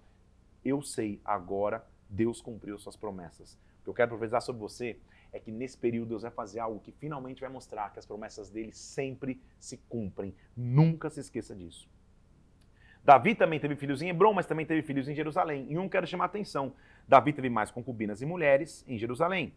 [0.65, 3.59] Eu sei, agora Deus cumpriu suas promessas.
[3.81, 4.97] O que eu quero profetizar sobre você
[5.33, 8.49] é que nesse período Deus vai fazer algo que finalmente vai mostrar que as promessas
[8.49, 10.37] dele sempre se cumprem.
[10.57, 11.89] Nunca se esqueça disso.
[13.05, 15.67] Davi também teve filhos em Hebron, mas também teve filhos em Jerusalém.
[15.69, 16.75] E um quero chamar a atenção:
[17.09, 19.55] Davi teve mais concubinas e mulheres em Jerusalém.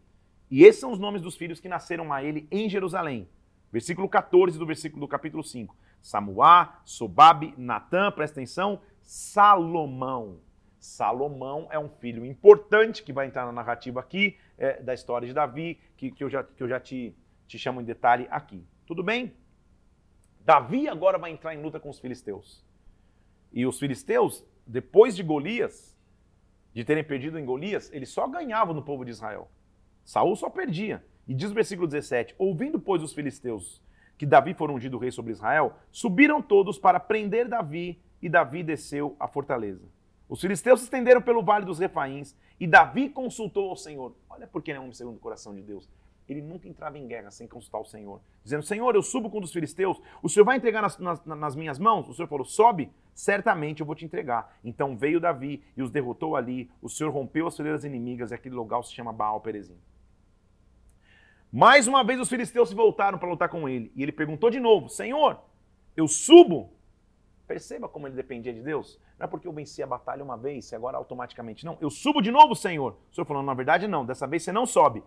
[0.50, 3.28] E esses são os nomes dos filhos que nasceram a ele em Jerusalém.
[3.72, 5.76] Versículo 14 do versículo do capítulo 5.
[6.02, 10.40] Samuá, Sobabe, Natã, presta atenção, Salomão.
[10.80, 15.34] Salomão é um filho importante que vai entrar na narrativa aqui é, da história de
[15.34, 17.16] Davi, que, que eu já, que eu já te,
[17.48, 18.68] te chamo em detalhe aqui.
[18.86, 19.34] Tudo bem?
[20.42, 22.64] Davi agora vai entrar em luta com os filisteus.
[23.54, 25.96] E os filisteus, depois de Golias,
[26.74, 29.50] de terem perdido em Golias, eles só ganhavam no povo de Israel.
[30.04, 31.06] Saul só perdia.
[31.28, 33.82] E diz o versículo 17: Ouvindo, pois, os filisteus
[34.18, 39.16] que Davi for ungido rei sobre Israel, subiram todos para prender Davi, e Davi desceu
[39.20, 39.86] à fortaleza.
[40.30, 44.16] Os filisteus se estenderam pelo vale dos Refaíns, e Davi consultou ao Senhor.
[44.30, 45.90] Olha por que ele é um segundo o coração de Deus
[46.28, 48.22] ele nunca entrava em guerra sem consultar o Senhor.
[48.44, 51.56] Dizendo, Senhor, eu subo com um dos filisteus, o Senhor vai entregar nas, nas, nas,
[51.56, 52.08] minhas mãos?
[52.08, 54.58] O Senhor falou, sobe, certamente eu vou te entregar.
[54.64, 58.56] Então veio Davi e os derrotou ali, o Senhor rompeu as fileiras inimigas e aquele
[58.56, 59.78] lugar se chama Baal Perezim.
[61.52, 64.60] Mais uma vez os filisteus se voltaram para lutar com ele, e ele perguntou de
[64.60, 65.40] novo, Senhor,
[65.96, 66.74] eu subo?
[67.46, 69.00] Perceba como ele dependia de Deus.
[69.20, 71.78] Não é porque eu venci a batalha uma vez, e agora automaticamente não.
[71.80, 72.98] Eu subo de novo, Senhor.
[73.12, 75.04] O Senhor falou, na verdade não, dessa vez você não sobe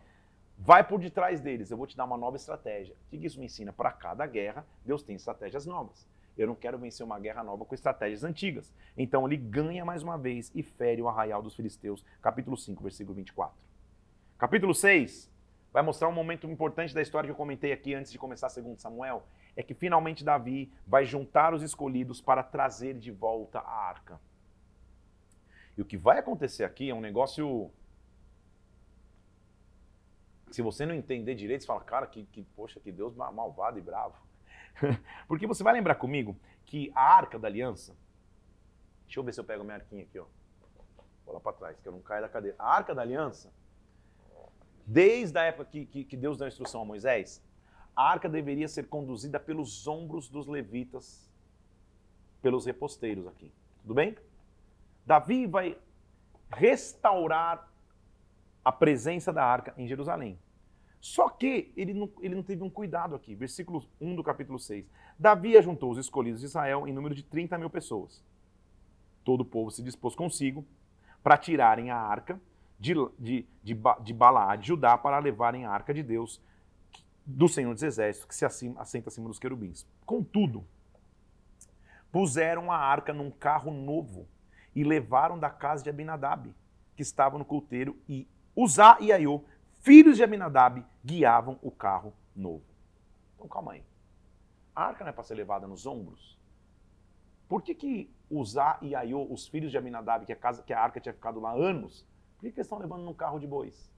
[0.58, 2.94] Vai por detrás deles, eu vou te dar uma nova estratégia.
[3.06, 3.72] O que isso me ensina?
[3.72, 6.08] Para cada guerra, Deus tem estratégias novas.
[6.36, 8.72] Eu não quero vencer uma guerra nova com estratégias antigas.
[8.96, 12.04] Então ele ganha mais uma vez e fere o arraial dos filisteus.
[12.20, 13.56] Capítulo 5, versículo 24.
[14.38, 15.34] Capítulo 6
[15.72, 18.80] vai mostrar um momento importante da história que eu comentei aqui antes de começar segundo
[18.80, 19.22] Samuel.
[19.54, 24.18] É que finalmente Davi vai juntar os escolhidos para trazer de volta a arca.
[25.76, 27.70] E o que vai acontecer aqui é um negócio
[30.50, 33.82] se você não entender direito, você fala, cara, que, que poxa, que Deus malvado e
[33.82, 34.14] bravo.
[35.26, 37.96] Porque você vai lembrar comigo que a arca da aliança.
[39.04, 40.26] Deixa eu ver se eu pego minha arquinha aqui, ó.
[41.24, 42.56] Vou lá para trás, que eu não caio da cadeira.
[42.58, 43.52] A arca da aliança,
[44.86, 47.42] desde a época que, que, que Deus deu a instrução a Moisés,
[47.94, 51.28] a arca deveria ser conduzida pelos ombros dos levitas,
[52.42, 53.52] pelos reposteiros aqui.
[53.82, 54.16] Tudo bem?
[55.04, 55.78] Davi vai
[56.52, 57.72] restaurar
[58.66, 60.36] a presença da arca em Jerusalém.
[61.00, 63.32] Só que ele não, ele não teve um cuidado aqui.
[63.32, 64.84] Versículo 1 do capítulo 6.
[65.16, 68.24] Davi ajuntou os escolhidos de Israel em número de 30 mil pessoas.
[69.22, 70.66] Todo o povo se dispôs consigo
[71.22, 72.40] para tirarem a arca
[72.76, 76.42] de, de, de, de Balaá, de Judá, para levarem a arca de Deus,
[77.24, 79.86] do Senhor dos Exércitos, que se acima, assenta acima dos querubins.
[80.04, 80.66] Contudo,
[82.10, 84.26] puseram a arca num carro novo
[84.74, 86.52] e levaram da casa de Abinadab,
[86.96, 88.26] que estava no culteiro, e
[88.56, 89.44] Uzá e Aiô,
[89.80, 92.64] filhos de Aminadab, guiavam o carro novo.
[93.34, 93.84] Então calma aí.
[94.74, 96.38] A arca não é para ser levada nos ombros?
[97.46, 100.80] Por que, que Uzá e Aiô, os filhos de Aminadab, que a, casa, que a
[100.80, 103.90] arca tinha ficado lá anos, por que, que eles estão levando num carro de bois?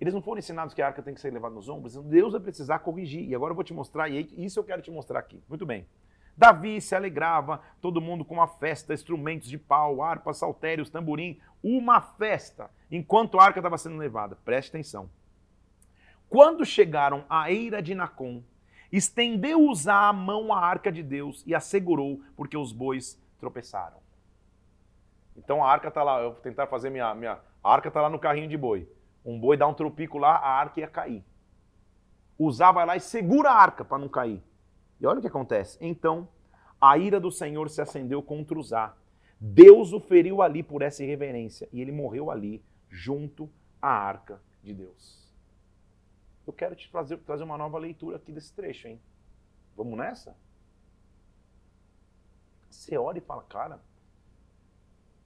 [0.00, 1.94] Eles não foram ensinados que a arca tem que ser levada nos ombros?
[1.96, 3.28] Deus vai precisar corrigir.
[3.28, 5.42] E agora eu vou te mostrar, e isso eu quero te mostrar aqui.
[5.48, 5.86] Muito bem.
[6.36, 12.00] Davi se alegrava, todo mundo com uma festa, instrumentos de pau, harpas, saltérios, tamborim, uma
[12.00, 14.36] festa, enquanto a arca estava sendo levada.
[14.44, 15.08] Preste atenção.
[16.28, 18.42] Quando chegaram à eira de Nacon,
[18.90, 23.98] estendeu Uzá a mão à arca de Deus e a segurou, porque os bois tropeçaram.
[25.36, 27.38] Então a arca está lá, eu vou tentar fazer minha, minha...
[27.62, 28.88] A arca está lá no carrinho de boi.
[29.24, 31.24] Um boi dá um tropico lá, a arca ia cair.
[32.38, 34.42] Uzá vai lá e segura a arca para não cair.
[35.00, 35.78] E olha o que acontece.
[35.80, 36.28] Então,
[36.80, 38.96] a ira do Senhor se acendeu contra Uzá.
[39.40, 44.72] Deus o feriu ali por essa irreverência e ele morreu ali, junto à arca de
[44.72, 45.24] Deus.
[46.46, 49.00] Eu quero te trazer, trazer uma nova leitura aqui desse trecho, hein?
[49.76, 50.36] Vamos nessa?
[52.70, 53.80] Você olha e fala, cara,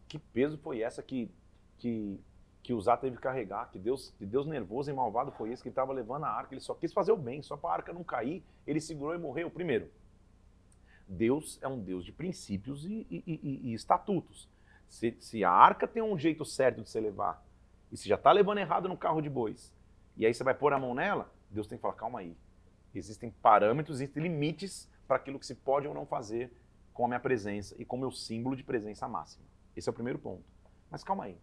[0.08, 1.30] que peso foi essa que,
[1.78, 2.20] que,
[2.68, 3.70] que Uzá teve que carregar?
[3.70, 6.52] Que Deus, que Deus nervoso e malvado foi esse que estava levando a arca?
[6.52, 9.18] Ele só quis fazer o bem, só para a arca não cair, ele segurou e
[9.18, 9.50] morreu.
[9.50, 9.90] Primeiro,
[11.08, 14.50] Deus é um Deus de princípios e, e, e, e estatutos.
[14.86, 17.42] Se, se, a arca tem um jeito certo de se levar,
[17.90, 19.74] e se já está levando errado no carro de bois,
[20.14, 22.36] e aí você vai pôr a mão nela, Deus tem que falar, calma aí.
[22.94, 26.52] Existem parâmetros, existem limites para aquilo que se pode ou não fazer
[26.92, 29.46] com a minha presença e com o meu símbolo de presença máxima.
[29.74, 30.44] Esse é o primeiro ponto.
[30.90, 31.38] Mas calma aí.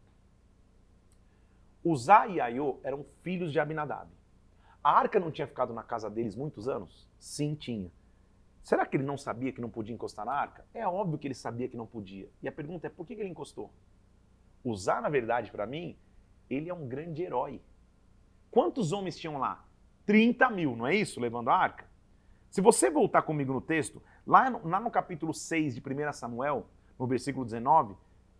[1.85, 4.09] Uzá e Aiô eram filhos de Abinadab.
[4.83, 7.07] A arca não tinha ficado na casa deles muitos anos?
[7.19, 7.91] Sim, tinha.
[8.63, 10.65] Será que ele não sabia que não podia encostar na arca?
[10.73, 12.27] É óbvio que ele sabia que não podia.
[12.41, 13.71] E a pergunta é por que ele encostou?
[14.63, 15.95] Usar, na verdade, para mim,
[16.49, 17.61] ele é um grande herói.
[18.49, 19.63] Quantos homens tinham lá?
[20.07, 21.19] 30 mil, não é isso?
[21.19, 21.85] Levando a arca?
[22.49, 26.65] Se você voltar comigo no texto, lá no, lá no capítulo 6 de 1 Samuel,
[26.97, 27.95] no versículo 19,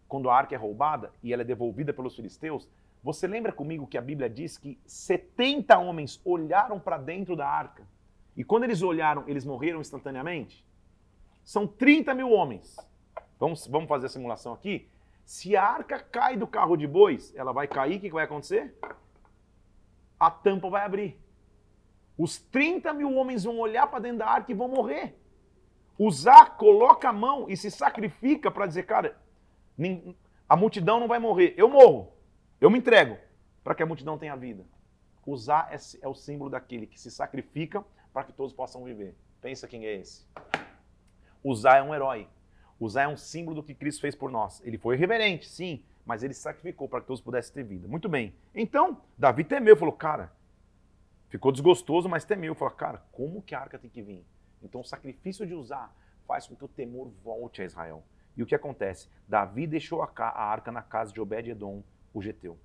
[0.08, 2.68] quando a arca é roubada e ela é devolvida pelos filisteus,
[3.06, 7.88] você lembra comigo que a Bíblia diz que 70 homens olharam para dentro da arca
[8.36, 10.66] e quando eles olharam, eles morreram instantaneamente?
[11.44, 12.76] São 30 mil homens.
[13.40, 14.90] Vamos, vamos fazer a simulação aqui?
[15.24, 18.76] Se a arca cai do carro de bois, ela vai cair, o que vai acontecer?
[20.20, 21.16] A tampa vai abrir.
[22.18, 25.16] Os 30 mil homens vão olhar para dentro da arca e vão morrer.
[26.00, 29.16] Uzá coloca a mão e se sacrifica para dizer, cara,
[30.50, 31.54] a multidão não vai morrer.
[31.56, 32.15] Eu morro.
[32.60, 33.18] Eu me entrego
[33.64, 34.66] para que a multidão tenha vida.
[35.26, 39.16] Uzá é, é o símbolo daquele que se sacrifica para que todos possam viver.
[39.42, 40.26] Pensa quem é esse.
[41.44, 42.30] Uzá é um herói.
[42.80, 44.62] Uzá é um símbolo do que Cristo fez por nós.
[44.64, 47.88] Ele foi reverente, sim, mas ele sacrificou para que todos pudessem ter vida.
[47.88, 48.34] Muito bem.
[48.54, 50.32] Então, Davi temeu, falou, cara,
[51.28, 52.56] ficou desgostoso, mas temeu.
[52.56, 54.26] Falou, cara, como que a arca tem que vir?
[54.62, 55.92] Então, o sacrifício de Uzá
[56.26, 58.04] faz com que o temor volte a Israel.
[58.38, 59.10] E o que acontece?
[59.28, 61.84] Davi deixou a arca na casa de Obed-Edom,
[62.16, 62.58] o geteu.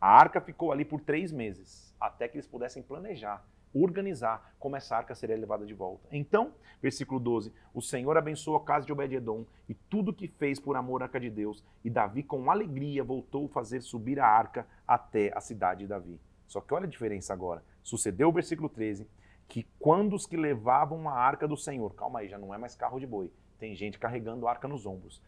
[0.00, 4.96] A arca ficou ali por três meses, até que eles pudessem planejar organizar como essa
[4.96, 6.08] arca seria levada de volta.
[6.10, 10.76] Então, versículo 12: O Senhor abençoou a casa de Obed-Edom e tudo que fez por
[10.76, 14.66] amor à arca de Deus, e Davi com alegria voltou a fazer subir a arca
[14.86, 16.20] até a cidade de Davi.
[16.46, 17.62] Só que olha a diferença agora.
[17.82, 19.06] Sucedeu o versículo 13
[19.48, 22.76] que quando os que levavam a arca do Senhor, calma aí, já não é mais
[22.76, 25.20] carro de boi, tem gente carregando a arca nos ombros.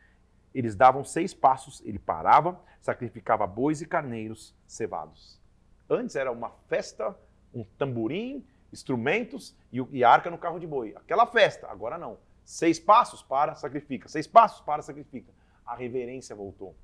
[0.54, 5.40] Eles davam seis passos, ele parava, sacrificava bois e carneiros cevados.
[5.88, 7.16] Antes era uma festa,
[7.54, 10.94] um tamborim, instrumentos e, arca no carro de boi.
[10.96, 12.18] Aquela festa, agora não.
[12.44, 14.08] Seis passos para, sacrifica.
[14.08, 15.32] Seis passos para, sacrifica.
[15.64, 16.74] A reverência voltou.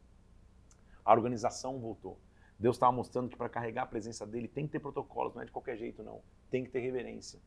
[1.04, 2.18] A organização voltou.
[2.58, 5.44] Deus estava mostrando que para carregar a presença dele tem que ter protocolos, não é
[5.44, 6.20] de qualquer jeito, não.
[6.50, 7.38] Tem que ter reverência.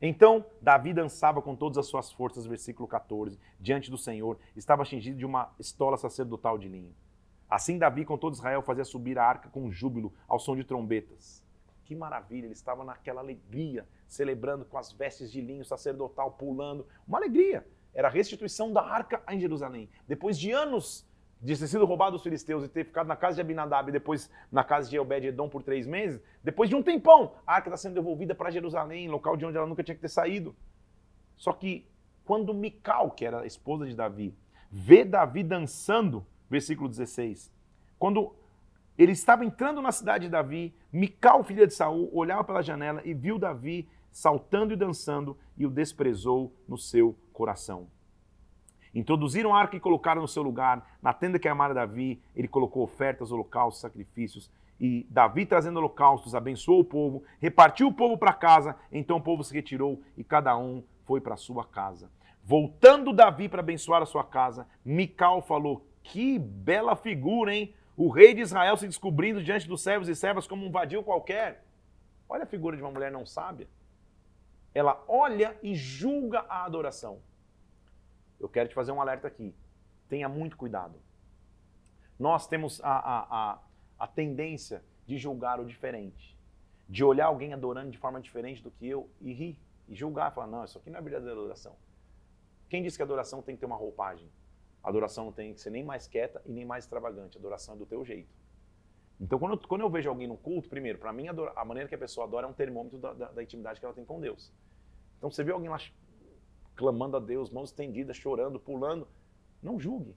[0.00, 5.16] Então, Davi dançava com todas as suas forças, versículo 14, diante do Senhor, estava cingido
[5.16, 6.94] de uma estola sacerdotal de linho.
[7.48, 11.42] Assim, Davi, com todo Israel, fazia subir a arca com júbilo, ao som de trombetas.
[11.84, 16.86] Que maravilha, ele estava naquela alegria, celebrando com as vestes de linho sacerdotal, pulando.
[17.06, 17.66] Uma alegria.
[17.94, 19.88] Era a restituição da arca em Jerusalém.
[20.06, 21.06] Depois de anos
[21.40, 24.30] de ter sido roubado dos filisteus e ter ficado na casa de Abinadab e depois
[24.50, 27.94] na casa de Obed-Edom por três meses, depois de um tempão, a arca está sendo
[27.94, 30.56] devolvida para Jerusalém, local de onde ela nunca tinha que ter saído.
[31.36, 31.86] Só que
[32.24, 34.34] quando Mical, que era a esposa de Davi,
[34.70, 37.52] vê Davi dançando, versículo 16,
[37.98, 38.34] quando
[38.98, 43.12] ele estava entrando na cidade de Davi, Mical, filha de Saul, olhava pela janela e
[43.12, 47.88] viu Davi saltando e dançando e o desprezou no seu coração.
[48.96, 50.96] Introduziram a arca e colocaram no seu lugar.
[51.02, 54.50] Na tenda que amara Davi, ele colocou ofertas, holocaustos, sacrifícios.
[54.80, 58.74] E Davi, trazendo holocaustos, abençoou o povo, repartiu o povo para casa.
[58.90, 62.10] Então o povo se retirou e cada um foi para sua casa.
[62.42, 67.74] Voltando Davi para abençoar a sua casa, Mical falou: Que bela figura, hein?
[67.98, 71.66] O rei de Israel se descobrindo diante dos servos e servas como um vadio qualquer.
[72.26, 73.68] Olha a figura de uma mulher não sábia.
[74.74, 77.18] Ela olha e julga a adoração
[78.40, 79.54] eu quero te fazer um alerta aqui.
[80.08, 80.94] Tenha muito cuidado.
[82.18, 83.58] Nós temos a, a, a,
[83.98, 86.36] a tendência de julgar o diferente,
[86.88, 89.58] de olhar alguém adorando de forma diferente do que eu e rir,
[89.88, 91.76] e julgar, falar, não, isso aqui não é verdadeira adoração.
[92.68, 94.28] Quem disse que a adoração tem que ter uma roupagem?
[94.82, 97.36] A adoração não tem que ser nem mais quieta e nem mais extravagante.
[97.36, 98.34] A adoração é do teu jeito.
[99.20, 101.94] Então, quando eu, quando eu vejo alguém no culto, primeiro, para mim, a, maneira que
[101.94, 104.52] a pessoa adora é um termômetro da, da, da, intimidade que ela tem com Deus.
[105.16, 105.78] Então, você vê alguém lá
[106.76, 109.08] clamando a Deus, mãos estendidas, chorando, pulando.
[109.62, 110.14] Não julgue.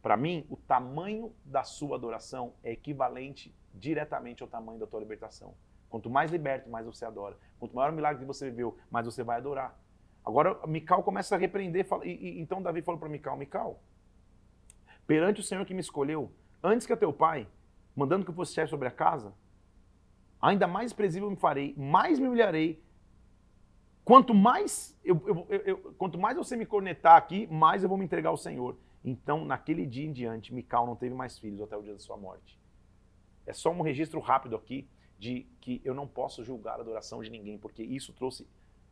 [0.00, 5.54] Para mim, o tamanho da sua adoração é equivalente diretamente ao tamanho da tua libertação.
[5.88, 7.36] Quanto mais liberto, mais você adora.
[7.60, 9.78] Quanto maior o milagre que você viveu, mais você vai adorar.
[10.24, 11.86] Agora, Mical começa a repreender.
[11.86, 13.80] Fala, e, e, então Davi falou para Mical, Mical,
[15.06, 16.32] perante o Senhor que me escolheu,
[16.62, 17.46] antes que a teu pai,
[17.94, 19.34] mandando que eu fosse chefe sobre a casa,
[20.40, 22.82] ainda mais presível me farei, mais me humilharei,
[24.04, 28.04] Quanto mais eu, eu, eu, quanto mais você me cornetar aqui, mais eu vou me
[28.04, 28.76] entregar ao Senhor.
[29.04, 32.16] Então, naquele dia em diante, Mical não teve mais filhos até o dia da sua
[32.16, 32.58] morte.
[33.46, 34.88] É só um registro rápido aqui
[35.18, 38.46] de que eu não posso julgar a adoração de ninguém, porque isso trouxe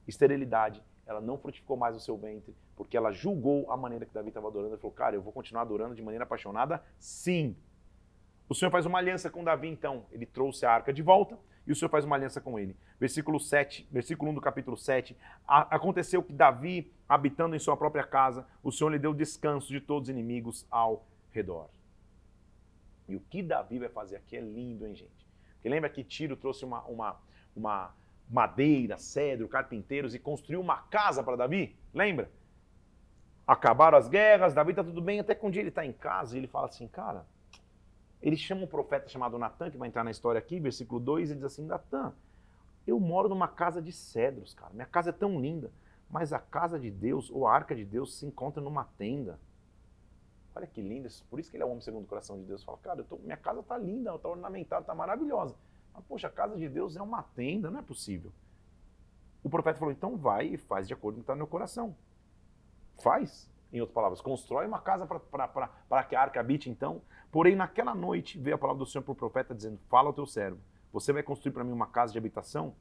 [0.07, 0.83] esterilidade.
[1.07, 4.47] Ela não frutificou mais o seu ventre, porque ela julgou a maneira que Davi estava
[4.47, 4.75] adorando.
[4.75, 6.85] Ele falou, cara, eu vou continuar adorando de maneira apaixonada?
[6.99, 7.57] Sim.
[8.49, 10.07] O Senhor faz uma aliança com Davi, então.
[10.13, 12.77] Ele trouxe a arca de volta, e o Senhor faz uma aliança com ele.
[12.99, 15.17] Versículo 7, versículo 1 do capítulo 7.
[15.47, 19.81] A, aconteceu que Davi, habitando em sua própria casa, o Senhor lhe deu descanso de
[19.81, 21.69] todos os inimigos ao redor.
[23.09, 25.27] E o que Davi vai fazer aqui é lindo, hein, gente?
[25.55, 27.21] Porque lembra que Tiro trouxe uma, uma,
[27.55, 27.95] uma
[28.29, 31.77] madeira, cedro, carpinteiros e construiu uma casa para Davi?
[31.93, 32.31] Lembra?
[33.47, 36.37] Acabaram as guerras, Davi está tudo bem, até que um dia ele está em casa
[36.37, 37.27] e ele fala assim, cara,
[38.23, 41.35] ele chama um profeta chamado Natan, que vai entrar na história aqui, versículo 2, e
[41.35, 42.13] diz assim: Natan,
[42.87, 44.73] eu moro numa casa de cedros, cara.
[44.73, 45.73] Minha casa é tão linda,
[46.11, 49.39] mas a casa de Deus, ou a arca de Deus, se encontra numa tenda.
[50.55, 52.65] Olha que lindo, por isso que ele é o homem segundo o coração de Deus.
[52.65, 55.55] Fala, cara, tô, minha casa tá linda, tá ornamentada, tá maravilhosa.
[55.95, 58.33] Mas, poxa, a casa de Deus é uma tenda, não é possível.
[59.43, 61.47] O profeta falou, então vai e faz de acordo com o que está no meu
[61.47, 61.97] coração.
[63.03, 63.49] Faz.
[63.73, 67.01] Em outras palavras, constrói uma casa para que a arca habite, então.
[67.31, 70.27] Porém, naquela noite veio a palavra do Senhor para o profeta dizendo: Fala ao teu
[70.27, 70.59] servo,
[70.93, 72.75] você vai construir para mim uma casa de habitação?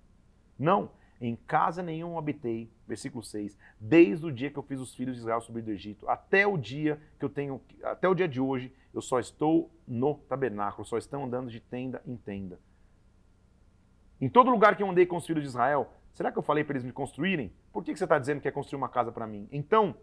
[0.58, 0.92] Não,
[1.22, 5.22] em casa nenhum habitei, versículo 6, desde o dia que eu fiz os filhos de
[5.22, 8.74] Israel subir do Egito, até o dia que eu tenho, até o dia de hoje,
[8.94, 12.60] eu só estou no tabernáculo, só estão andando de tenda em tenda.
[14.20, 16.64] Em todo lugar que eu andei com os filhos de Israel, será que eu falei
[16.64, 17.54] para eles me construírem?
[17.72, 19.48] Por que, que você está dizendo que quer construir uma casa para mim?
[19.52, 19.96] Então,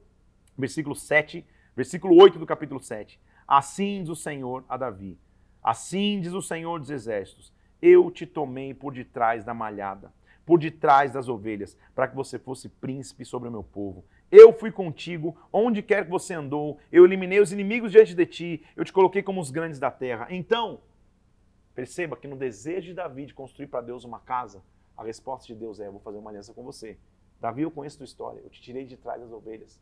[0.57, 3.21] versículo 7, versículo 8 do capítulo 7.
[3.47, 5.19] Assim diz o Senhor a Davi:
[5.63, 10.13] Assim diz o Senhor dos Exércitos: Eu te tomei por detrás da malhada,
[10.45, 14.05] por detrás das ovelhas, para que você fosse príncipe sobre o meu povo.
[14.31, 18.65] Eu fui contigo onde quer que você andou, eu eliminei os inimigos diante de ti,
[18.75, 20.27] eu te coloquei como os grandes da terra.
[20.31, 20.81] Então,
[21.75, 24.63] perceba que no desejo de Davi de construir para Deus uma casa,
[24.97, 26.99] A resposta de Deus é: eu vou fazer uma aliança com você.
[27.41, 29.79] Davi, eu conheço tua história, eu te tirei de trás das ovelhas,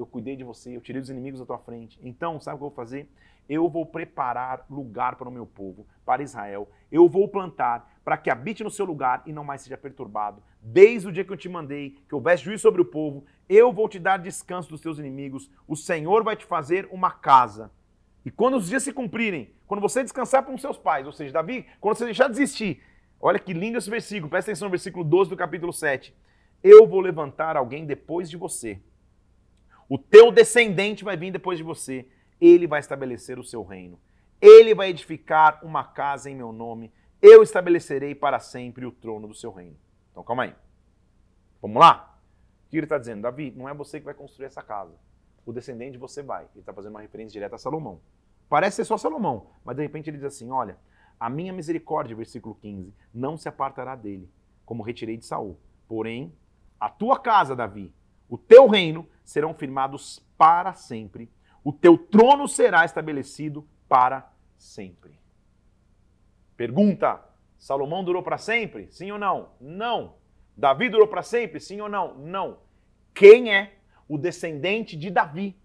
[0.00, 1.98] eu cuidei de você, eu tirei os inimigos da tua frente.
[2.02, 3.08] Então, sabe o que eu vou fazer?
[3.48, 6.68] Eu vou preparar lugar para o meu povo, para Israel.
[6.90, 10.42] Eu vou plantar para que habite no seu lugar e não mais seja perturbado.
[10.62, 13.88] Desde o dia que eu te mandei, que houvesse juízo sobre o povo, eu vou
[13.88, 15.50] te dar descanso dos teus inimigos.
[15.66, 17.70] O Senhor vai te fazer uma casa.
[18.24, 21.32] E quando os dias se cumprirem, quando você descansar com os seus pais, ou seja,
[21.32, 22.82] Davi, quando você deixar de desistir,
[23.20, 26.14] olha que lindo esse versículo, presta atenção no versículo 12 do capítulo 7
[26.62, 28.78] eu vou levantar alguém depois de você.
[29.90, 32.06] O teu descendente vai vir depois de você.
[32.40, 34.00] Ele vai estabelecer o seu reino.
[34.40, 36.92] Ele vai edificar uma casa em meu nome.
[37.20, 39.76] Eu estabelecerei para sempre o trono do seu reino.
[40.12, 40.54] Então calma aí.
[41.60, 42.16] Vamos lá?
[42.66, 43.22] O que ele está dizendo?
[43.22, 44.94] Davi, não é você que vai construir essa casa.
[45.44, 46.44] O descendente você vai.
[46.52, 48.00] Ele está fazendo uma referência direta a Salomão.
[48.48, 50.78] Parece ser só Salomão, mas de repente ele diz assim: olha,
[51.18, 54.30] a minha misericórdia, versículo 15, não se apartará dele,
[54.64, 55.58] como retirei de Saul.
[55.88, 56.32] Porém,
[56.78, 57.92] a tua casa, Davi,
[58.28, 61.30] o teu reino serão firmados para sempre.
[61.62, 64.28] O teu trono será estabelecido para
[64.58, 65.16] sempre.
[66.56, 67.24] Pergunta:
[67.56, 68.88] Salomão durou para sempre?
[68.90, 69.50] Sim ou não?
[69.60, 70.14] Não.
[70.56, 71.60] Davi durou para sempre?
[71.60, 72.18] Sim ou não?
[72.18, 72.58] Não.
[73.14, 73.76] Quem é
[74.08, 75.56] o descendente de Davi,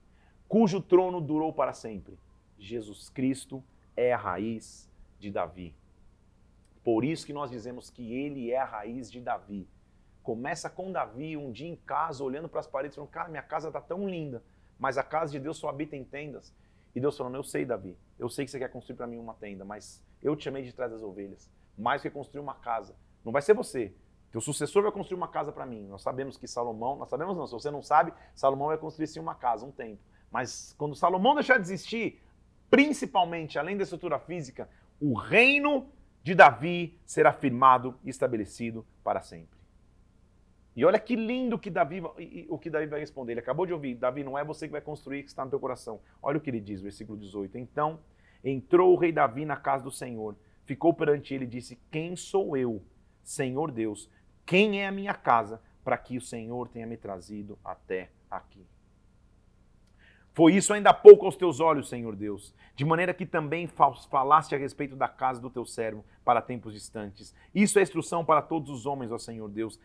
[0.47, 2.19] cujo trono durou para sempre?
[2.59, 3.63] Jesus Cristo
[3.97, 4.87] é a raiz
[5.19, 5.73] de Davi.
[6.83, 9.67] Por isso que nós dizemos que ele é a raiz de Davi.
[10.25, 13.67] Começa com Davi, um dia em casa, olhando para as paredes, falando: Cara, minha casa
[13.67, 14.43] está tão linda,
[14.79, 16.51] mas a casa de Deus só habita em tendas.
[16.95, 19.35] E Deus falando: Eu sei, Davi, eu sei que você quer construir para mim uma
[19.35, 21.47] tenda, mas eu te chamei de trás das ovelhas.
[21.77, 22.95] Mais que construir uma casa.
[23.23, 23.93] Não vai ser você.
[24.31, 25.85] Teu sucessor vai construir uma casa para mim.
[25.87, 29.19] Nós sabemos que Salomão, nós sabemos não, se você não sabe, Salomão vai construir sim
[29.19, 30.03] uma casa, um templo.
[30.31, 32.19] Mas quando Salomão deixar de existir,
[32.67, 34.67] principalmente, além da estrutura física,
[34.99, 35.87] o reino
[36.23, 39.54] de Davi será firmado e estabelecido para sempre.
[40.75, 42.01] E olha que lindo que Davi,
[42.49, 43.33] o que Davi vai responder.
[43.33, 45.59] Ele acabou de ouvir, Davi, não é você que vai construir que está no teu
[45.59, 46.01] coração.
[46.21, 47.57] Olha o que ele diz, versículo 18.
[47.57, 47.99] Então
[48.43, 52.57] entrou o rei Davi na casa do Senhor, ficou perante ele e disse: Quem sou
[52.57, 52.83] eu,
[53.23, 54.09] Senhor Deus?
[54.45, 58.65] Quem é a minha casa para que o Senhor tenha me trazido até aqui?
[60.35, 63.69] Foi isso ainda pouco aos teus olhos, Senhor Deus, de maneira que também
[64.09, 67.33] falaste a respeito da casa do teu servo para tempos distantes.
[67.53, 69.79] Isso é instrução para todos os homens, ó Senhor Deus.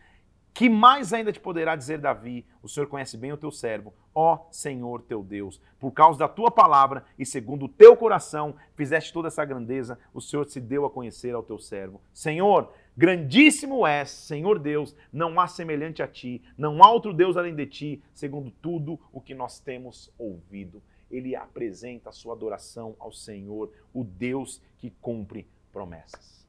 [0.53, 2.45] Que mais ainda te poderá dizer Davi?
[2.61, 5.61] O Senhor conhece bem o teu servo, ó Senhor teu Deus.
[5.79, 10.19] Por causa da tua palavra e segundo o teu coração, fizeste toda essa grandeza, o
[10.19, 12.01] Senhor se deu a conhecer ao teu servo.
[12.13, 17.55] Senhor, grandíssimo és, Senhor Deus, não há semelhante a ti, não há outro Deus além
[17.55, 20.83] de ti, segundo tudo o que nós temos ouvido.
[21.09, 26.40] Ele apresenta a sua adoração ao Senhor, o Deus que cumpre promessas.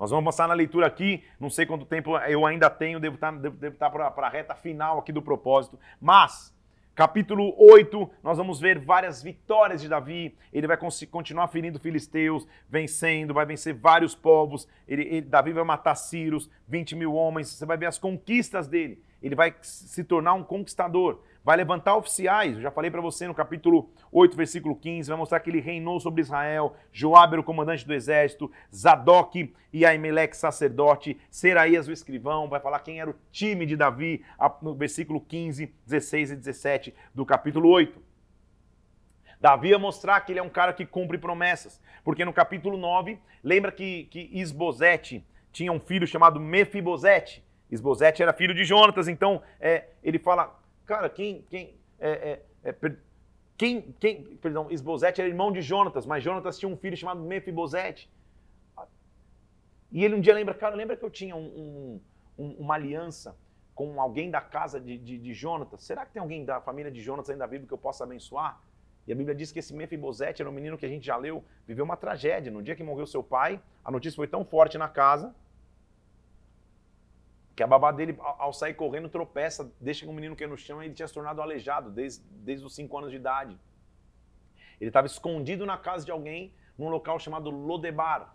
[0.00, 3.32] Nós vamos passar na leitura aqui, não sei quanto tempo eu ainda tenho, devo estar,
[3.32, 6.56] devo, devo estar para a reta final aqui do propósito, mas
[6.94, 10.34] capítulo 8, nós vamos ver várias vitórias de Davi.
[10.52, 10.78] Ele vai
[11.10, 14.66] continuar ferindo filisteus, vencendo, vai vencer vários povos.
[14.88, 17.48] Ele, ele, Davi vai matar Círios, 20 mil homens.
[17.48, 19.02] Você vai ver as conquistas dele.
[19.22, 22.56] Ele vai se tornar um conquistador vai levantar oficiais.
[22.56, 25.98] Eu já falei para você no capítulo 8, versículo 15, vai mostrar que ele reinou
[26.00, 26.76] sobre Israel.
[26.92, 32.80] Joabe era o comandante do exército, Zadok e Aimeleque sacerdote, Seraías o escrivão, vai falar
[32.80, 34.24] quem era o time de Davi
[34.60, 38.00] no versículo 15, 16 e 17 do capítulo 8.
[39.40, 43.18] Davi ia mostrar que ele é um cara que cumpre promessas, porque no capítulo 9,
[43.42, 47.42] lembra que, que Isbosete tinha um filho chamado Mefibosete.
[47.70, 50.60] Isbosete era filho de Jonatas, então é, ele fala,
[50.90, 52.92] Cara, quem, quem, é, é, é,
[53.56, 58.10] quem, quem, perdão, Esbozete era irmão de Jonatas, mas Jonatas tinha um filho chamado Mefibosete.
[59.92, 62.00] E ele um dia lembra, cara, lembra que eu tinha um,
[62.36, 63.36] um, uma aliança
[63.72, 65.84] com alguém da casa de, de, de, Jonatas?
[65.84, 68.60] Será que tem alguém da família de Jonatas ainda vivo que eu possa abençoar?
[69.06, 71.44] E a Bíblia diz que esse Mefibosete era um menino que a gente já leu,
[71.68, 72.50] viveu uma tragédia.
[72.50, 75.32] No dia que morreu seu pai, a notícia foi tão forte na casa
[77.60, 80.82] que a babá dele, ao sair correndo, tropeça, deixa que o menino cair no chão
[80.82, 83.54] e ele tinha se tornado aleijado desde, desde os 5 anos de idade.
[84.80, 88.34] Ele estava escondido na casa de alguém, num local chamado Lodebar.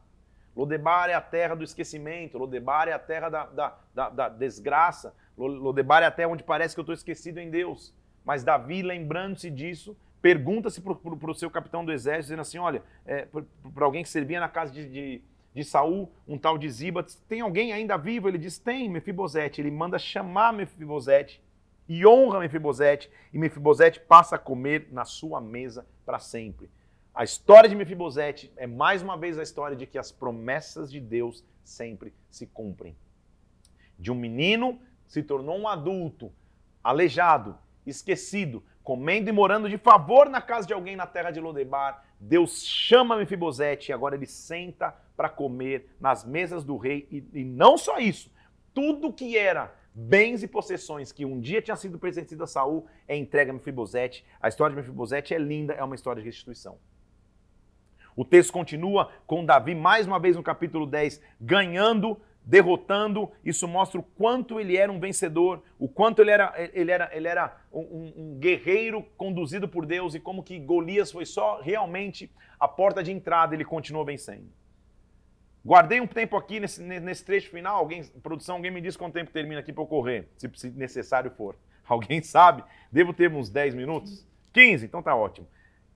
[0.56, 5.12] Lodebar é a terra do esquecimento, Lodebar é a terra da, da, da, da desgraça,
[5.36, 7.96] Lodebar é a terra onde parece que eu estou esquecido em Deus.
[8.24, 13.28] Mas Davi, lembrando-se disso, pergunta-se para o seu capitão do exército, dizendo assim: olha, é,
[13.74, 15.22] para alguém que servia na casa de, de
[15.56, 18.28] de Saul, um tal de Ziba, tem alguém ainda vivo?
[18.28, 19.62] Ele diz, tem, Mefibosete.
[19.62, 21.42] Ele manda chamar Mefibosete
[21.88, 26.70] e honra Mefibosete, e Mefibosete passa a comer na sua mesa para sempre.
[27.14, 31.00] A história de Mefibosete é mais uma vez a história de que as promessas de
[31.00, 32.96] Deus sempre se cumprem.
[33.98, 36.34] De um menino se tornou um adulto,
[36.84, 42.04] aleijado, esquecido, comendo e morando de favor na casa de alguém na terra de Lodebar.
[42.20, 47.08] Deus chama Mefibosete e agora ele senta para comer nas mesas do rei.
[47.12, 48.32] E, e, não só isso,
[48.74, 53.16] tudo que era bens e possessões que um dia tinha sido pertencido a Saul é
[53.16, 54.26] entregue a Mefibosete.
[54.42, 56.78] A história de Mefibosete é linda, é uma história de restituição.
[58.16, 63.30] O texto continua com Davi, mais uma vez no capítulo 10, ganhando, derrotando.
[63.44, 67.28] Isso mostra o quanto ele era um vencedor, o quanto ele era, ele era, ele
[67.28, 72.68] era um, um guerreiro conduzido por Deus e como que Golias foi só realmente a
[72.68, 74.50] porta de entrada, ele continuou vencendo.
[75.66, 77.78] Guardei um tempo aqui nesse, nesse trecho final.
[77.78, 81.32] Alguém, produção, alguém me diz quanto tempo termina aqui para eu correr, se, se necessário
[81.32, 81.56] for.
[81.88, 82.64] Alguém sabe?
[82.92, 84.28] Devo ter uns 10 minutos?
[84.54, 85.48] 15, então tá ótimo.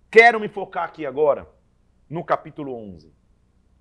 [0.09, 1.47] Quero me focar aqui agora
[2.09, 3.13] no capítulo 11.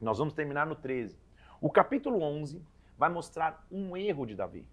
[0.01, 1.19] Nós vamos terminar no 13.
[1.61, 2.63] O capítulo 11
[2.97, 4.67] vai mostrar um erro de Davi.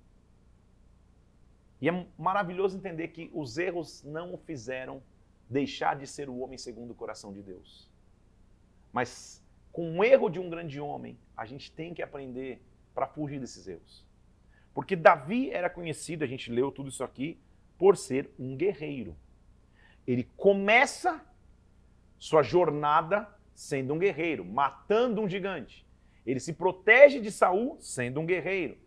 [1.81, 5.01] E é maravilhoso entender que os erros não o fizeram
[5.49, 7.89] deixar de ser o homem segundo o coração de Deus.
[8.91, 9.44] Mas
[9.75, 12.61] com o erro de um grande homem, a gente tem que aprender
[12.93, 14.05] para fugir desses erros.
[14.73, 17.37] Porque Davi era conhecido, a gente leu tudo isso aqui,
[17.77, 19.17] por ser um guerreiro.
[20.07, 21.21] Ele começa
[22.17, 25.85] sua jornada sendo um guerreiro, matando um gigante.
[26.25, 28.77] Ele se protege de Saul sendo um guerreiro.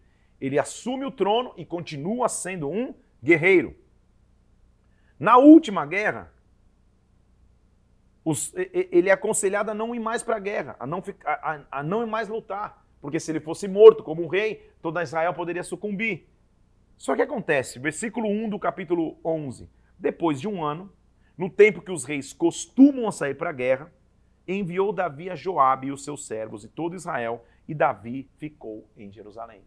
[0.41, 3.77] Ele assume o trono e continua sendo um guerreiro.
[5.21, 6.33] Na última guerra,
[8.29, 11.83] os, ele é aconselhado a não ir mais para a guerra, a não, a, a
[11.83, 12.85] não ir mais lutar.
[13.01, 16.29] Porque se ele fosse morto como um rei, toda Israel poderia sucumbir.
[16.99, 19.71] Só que acontece, versículo 1 do capítulo 11.
[19.99, 20.93] Depois de um ano,
[21.39, 23.91] no tempo que os reis costumam sair para a guerra,
[24.47, 29.11] enviou Davi a Joabe e os seus servos e todo Israel, e Davi ficou em
[29.11, 29.63] Jerusalém.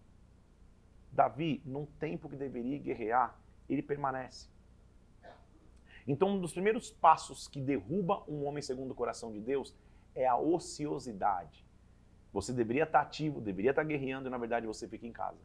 [1.12, 3.36] Davi, num tempo que deveria guerrear,
[3.68, 4.50] ele permanece.
[6.08, 9.76] Então, um dos primeiros passos que derruba um homem segundo o coração de Deus
[10.16, 11.66] é a ociosidade.
[12.34, 15.40] Você deveria estar ativo, deveria estar guerreando e, na verdade, você fica em casa.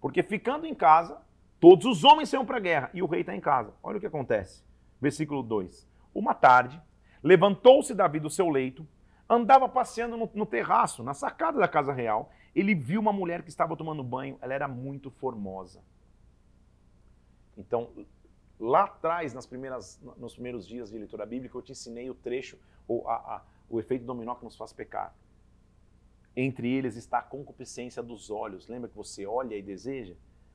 [0.00, 1.20] Porque ficando em casa,
[1.58, 3.74] todos os homens saem para a guerra e o rei está em casa.
[3.82, 4.64] Olha o que acontece.
[5.00, 5.88] Versículo 2.
[6.14, 6.80] Uma tarde,
[7.22, 8.86] Levantou-se Davi do seu leito,
[9.28, 12.32] andava passeando no, no, terraço, na sacada da casa real.
[12.54, 15.82] Ele viu uma mulher que estava tomando banho, ela era muito formosa.
[17.56, 17.90] Então,
[18.60, 22.58] lá atrás, nas primeiras, nos primeiros dias de leitura bíblica, eu te ensinei o trecho,
[22.86, 25.16] ou a, a, o efeito dominó que nos faz pecar.
[26.36, 28.68] Entre eles está a concupiscência dos olhos.
[28.68, 30.14] Lembra que você olha e deseja?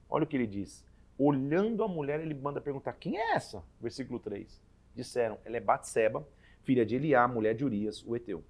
[0.10, 0.86] Olha o que ele diz.
[1.18, 3.64] Olhando a mulher, ele manda perguntar: quem é essa?
[3.82, 4.62] Versículo 3.
[4.93, 6.26] Disseram: ela é Batseba,
[6.64, 8.43] filha de Eliá, mulher de Urias, o Eteu.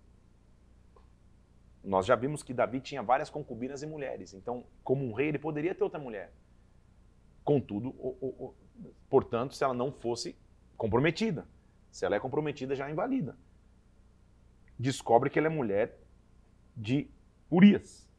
[1.84, 5.38] Nós já vimos que Davi tinha várias concubinas e mulheres, então, como um rei, ele
[5.38, 6.34] poderia ter outra mulher.
[7.44, 8.56] Contudo, o, o, o,
[9.10, 10.36] portanto, se ela não fosse
[10.78, 11.48] comprometida.
[11.92, 13.38] Se ela é comprometida, já invalida.
[14.78, 15.98] Descobre que ela é mulher
[16.76, 17.10] de
[17.50, 18.10] Urias,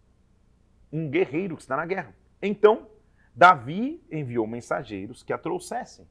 [0.91, 2.15] um guerreiro que está na guerra.
[2.41, 2.89] Então,
[3.35, 6.09] Davi enviou mensageiros que a trouxessem.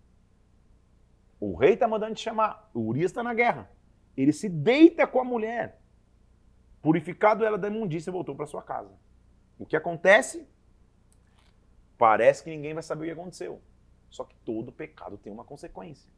[1.39, 3.69] O rei está mandando te chamar, o Urias está na guerra.
[4.15, 5.81] Ele se deita com a mulher.
[6.81, 8.93] Purificado ela da imundícia, voltou para sua casa.
[9.57, 10.47] O que acontece?
[11.97, 13.61] Parece que ninguém vai saber o que aconteceu.
[14.15, 16.09] Só que todo pecado tem uma consequência.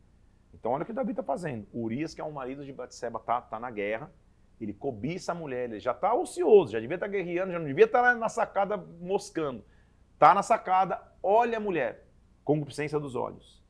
[0.54, 1.68] Então olha o que Davi está fazendo.
[1.74, 4.12] Urias, que é um marido de Batseba, está tá na guerra.
[4.62, 7.66] Ele cobiça a mulher, ele já está ocioso, já devia estar tá guerreando, já não
[7.66, 9.64] devia estar tá na sacada moscando.
[10.14, 12.08] Está na sacada, olha a mulher,
[12.44, 13.64] concupiscência dos olhos.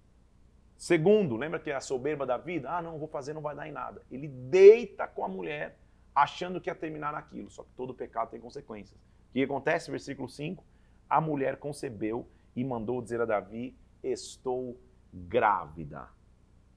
[0.77, 2.69] Segundo, lembra que é a soberba da vida?
[2.69, 4.01] Ah, não, vou fazer, não vai dar em nada.
[4.11, 5.79] Ele deita com a mulher,
[6.13, 7.49] achando que ia terminar naquilo.
[7.49, 8.99] Só que todo pecado tem consequências.
[9.29, 9.89] O que acontece?
[9.89, 10.63] Versículo 5.
[11.09, 13.77] A mulher concebeu e mandou dizer a Davi:
[14.11, 14.79] Estou
[15.13, 16.07] grávida.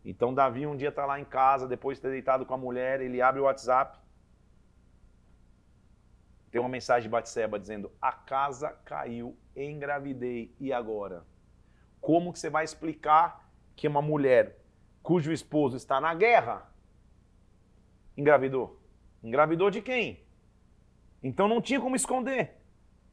[0.04, 3.00] Então, Davi um dia está lá em casa, depois de ter deitado com a mulher,
[3.00, 3.98] ele abre o WhatsApp.
[6.50, 11.24] Tem uma mensagem de Batseba dizendo: A casa caiu, engravidei, e agora?
[12.00, 14.58] Como que você vai explicar que uma mulher
[15.02, 16.70] cujo esposo está na guerra
[18.16, 18.80] engravidou.
[19.22, 20.20] Engravidou de quem?
[21.22, 22.56] Então não tinha como esconder.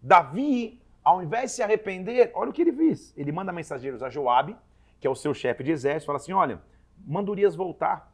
[0.01, 3.13] Davi, ao invés de se arrepender, olha o que ele fez.
[3.15, 4.57] Ele manda mensageiros a Joabe,
[4.99, 6.61] que é o seu chefe de exército, fala assim: olha,
[6.97, 8.13] manda Urias voltar.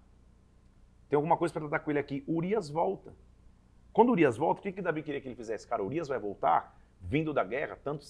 [1.09, 2.23] Tem alguma coisa para tratar com ele aqui.
[2.27, 3.11] Urias volta.
[3.91, 5.67] Quando Urias volta, o que, que Davi queria que ele fizesse?
[5.67, 8.05] Cara, Urias vai voltar, vindo da guerra, tanto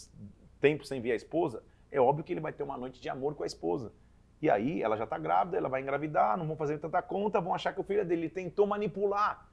[0.59, 3.35] tempo sem ver a esposa, é óbvio que ele vai ter uma noite de amor
[3.35, 3.93] com a esposa.
[4.41, 7.55] E aí ela já está grávida, ela vai engravidar, não vão fazer tanta conta, vão
[7.55, 8.23] achar que o filho é dele.
[8.23, 9.47] Ele tentou manipular.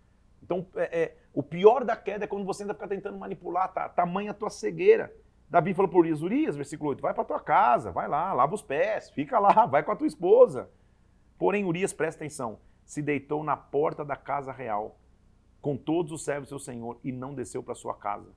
[0.50, 3.88] Então, é, é, o pior da queda é quando você ainda fica tentando manipular, tá,
[3.88, 5.14] tamanha a tua cegueira.
[5.48, 8.62] Davi falou para Urias, Urias, versículo 8, vai para tua casa, vai lá, lava os
[8.62, 10.68] pés, fica lá, vai com a tua esposa.
[11.38, 14.98] Porém, Urias, presta atenção, se deitou na porta da casa real
[15.60, 18.32] com todos os servos do seu senhor e não desceu para sua casa.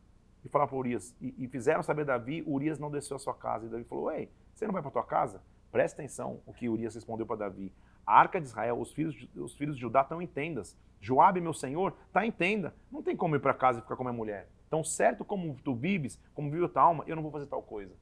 [0.45, 3.65] E falaram para Urias, e, e, fizeram saber Davi, Urias não desceu à sua casa.
[3.65, 5.41] E Davi falou, ei, você não vai para tua casa?
[5.71, 7.73] Presta atenção o que Urias respondeu para Davi.
[8.05, 10.77] A arca de Israel, os filhos, os filhos de Judá estão em tendas.
[11.03, 12.73] Joabe, meu senhor, está em tenda.
[12.89, 14.47] Não tem como ir para casa e ficar com a minha mulher.
[14.65, 17.93] Então, certo como tu vives, como vive tua alma, eu não vou fazer tal coisa.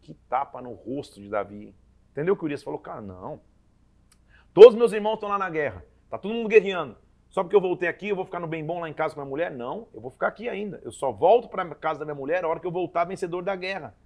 [0.00, 1.74] Que tapa no rosto de Davi.
[2.12, 2.78] Entendeu o que Urias falou?
[2.78, 3.40] Cara, não.
[4.54, 5.84] Todos meus irmãos estão lá na guerra.
[6.08, 6.96] Tá todo mundo guerreando.
[7.28, 9.20] Só porque eu voltei aqui, eu vou ficar no bem bom lá em casa com
[9.20, 9.50] a minha mulher?
[9.50, 10.80] Não, eu vou ficar aqui ainda.
[10.84, 13.56] Eu só volto para casa da minha mulher a hora que eu voltar vencedor da
[13.56, 13.96] guerra.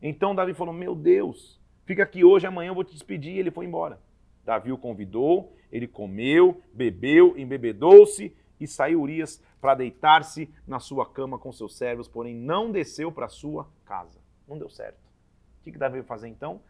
[0.00, 3.34] Então Davi falou: Meu Deus, fica aqui hoje, amanhã eu vou te despedir.
[3.34, 3.98] E ele foi embora.
[4.44, 11.38] Davi o convidou, ele comeu, bebeu, embebedou-se e saiu Urias para deitar-se na sua cama
[11.38, 14.20] com seus servos, porém não desceu para sua casa.
[14.46, 14.98] Não deu certo.
[15.60, 16.60] O que, que Davi fazer então?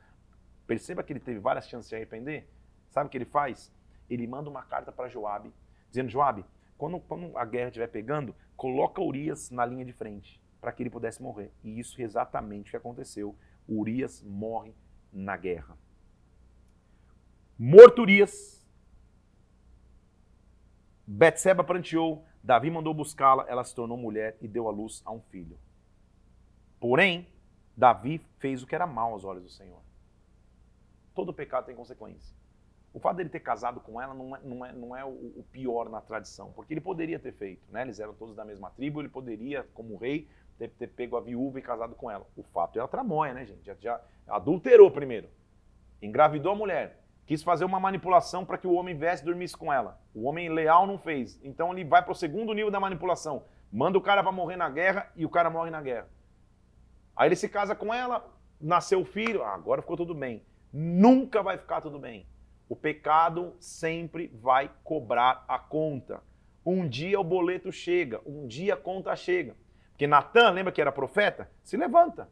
[0.67, 2.49] Perceba que ele teve várias chances de se arrepender.
[2.91, 3.73] Sabe o que ele faz?
[4.09, 5.53] Ele manda uma carta para Joabe,
[5.89, 6.45] dizendo: Joabe,
[6.77, 10.91] quando, quando a guerra estiver pegando, coloca Urias na linha de frente, para que ele
[10.91, 11.53] pudesse morrer.
[11.63, 13.37] E isso é exatamente o que aconteceu.
[13.69, 14.75] Urias morre
[15.13, 15.77] na guerra.
[17.63, 18.67] Morto Urias,
[21.07, 25.21] Betseba pranteou, Davi mandou buscá-la, ela se tornou mulher e deu à luz a um
[25.21, 25.59] filho.
[26.81, 27.29] Porém,
[27.77, 29.83] Davi fez o que era mal aos olhos do Senhor.
[31.15, 32.35] Todo pecado tem consequência.
[32.95, 35.45] O fato dele ter casado com ela não é, não é, não é o, o,
[35.53, 37.83] pior na tradição, porque ele poderia ter feito, né?
[37.83, 41.59] Eles eram todos da mesma tribo, ele poderia, como rei, ter, ter pego a viúva
[41.59, 42.27] e casado com ela.
[42.35, 43.67] O fato é a tramóia, né, gente?
[43.67, 45.29] Já, já adulterou primeiro,
[46.01, 47.00] engravidou a mulher,
[47.31, 50.01] quis fazer uma manipulação para que o homem viesse e dormisse com ela.
[50.13, 51.39] O homem leal não fez.
[51.45, 53.45] Então ele vai para o segundo nível da manipulação.
[53.71, 56.09] Manda o cara para morrer na guerra e o cara morre na guerra.
[57.15, 58.29] Aí ele se casa com ela,
[58.61, 60.45] nasceu o filho, ah, agora ficou tudo bem.
[60.73, 62.27] Nunca vai ficar tudo bem.
[62.69, 66.25] O pecado sempre vai cobrar a conta.
[66.67, 69.55] Um dia o boleto chega, um dia a conta chega.
[69.93, 71.49] Porque Natan, lembra que era profeta?
[71.63, 72.29] Se levanta.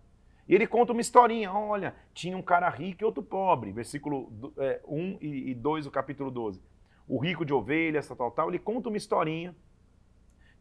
[0.48, 1.52] E ele conta uma historinha.
[1.52, 3.70] Olha, tinha um cara rico e outro pobre.
[3.70, 6.62] Versículo é, 1 e 2 do capítulo 12.
[7.06, 8.48] O rico de ovelhas, tal, tal, tal.
[8.48, 9.54] Ele conta uma historinha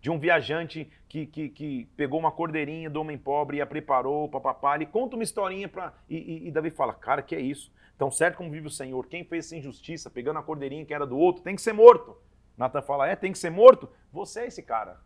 [0.01, 4.29] de um viajante que, que, que pegou uma cordeirinha do homem pobre e a preparou,
[4.29, 4.75] papapá.
[4.75, 7.71] Ele conta uma historinha para e, e, e, Davi fala, cara, que é isso?
[7.97, 11.07] Tão certo como vive o Senhor, quem fez essa injustiça, pegando a cordeirinha que era
[11.07, 12.15] do outro, tem que ser morto.
[12.55, 13.89] Natan fala, é, tem que ser morto?
[14.11, 14.99] Você é esse cara.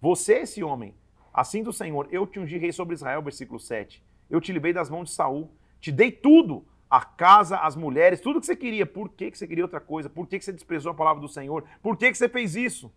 [0.00, 0.94] Você é esse homem.
[1.34, 4.90] Assim do Senhor, eu te ungi rei sobre Israel, versículo 7 eu te livrei das
[4.90, 5.50] mãos de Saul,
[5.80, 8.86] te dei tudo, a casa, as mulheres, tudo que você queria.
[8.86, 10.08] Por que, que você queria outra coisa?
[10.08, 11.64] Por que, que você desprezou a palavra do Senhor?
[11.82, 12.92] Por que, que você fez isso?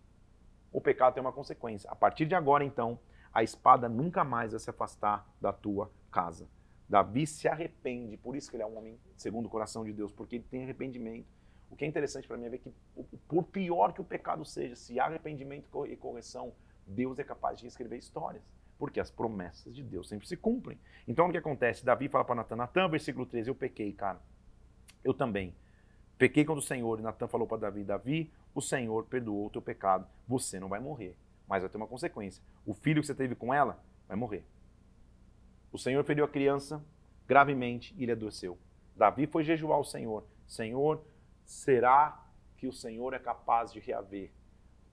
[0.72, 1.90] O pecado tem uma consequência.
[1.90, 2.98] A partir de agora, então,
[3.32, 6.48] a espada nunca mais vai se afastar da tua casa.
[6.88, 10.12] Davi se arrepende, por isso que ele é um homem segundo o coração de Deus,
[10.12, 11.26] porque ele tem arrependimento.
[11.70, 12.72] O que é interessante para mim é ver que,
[13.26, 16.52] por pior que o pecado seja, se há arrependimento e correção,
[16.86, 18.42] Deus é capaz de escrever histórias
[18.82, 20.76] porque as promessas de Deus sempre se cumprem.
[21.06, 21.84] Então o que acontece?
[21.84, 24.20] Davi fala para Natan, Natan, versículo 13, eu pequei, cara.
[25.04, 25.54] Eu também.
[26.18, 26.98] Pequei contra o Senhor.
[26.98, 30.04] E Natan falou para Davi, Davi, o Senhor perdoou o teu pecado.
[30.26, 31.16] Você não vai morrer,
[31.46, 32.42] mas vai ter uma consequência.
[32.66, 34.44] O filho que você teve com ela vai morrer.
[35.70, 36.84] O Senhor feriu a criança
[37.28, 38.58] gravemente e ele adoeceu.
[38.96, 40.26] Davi foi jejuar o Senhor.
[40.44, 41.06] Senhor,
[41.44, 42.20] será
[42.56, 44.32] que o Senhor é capaz de reaver?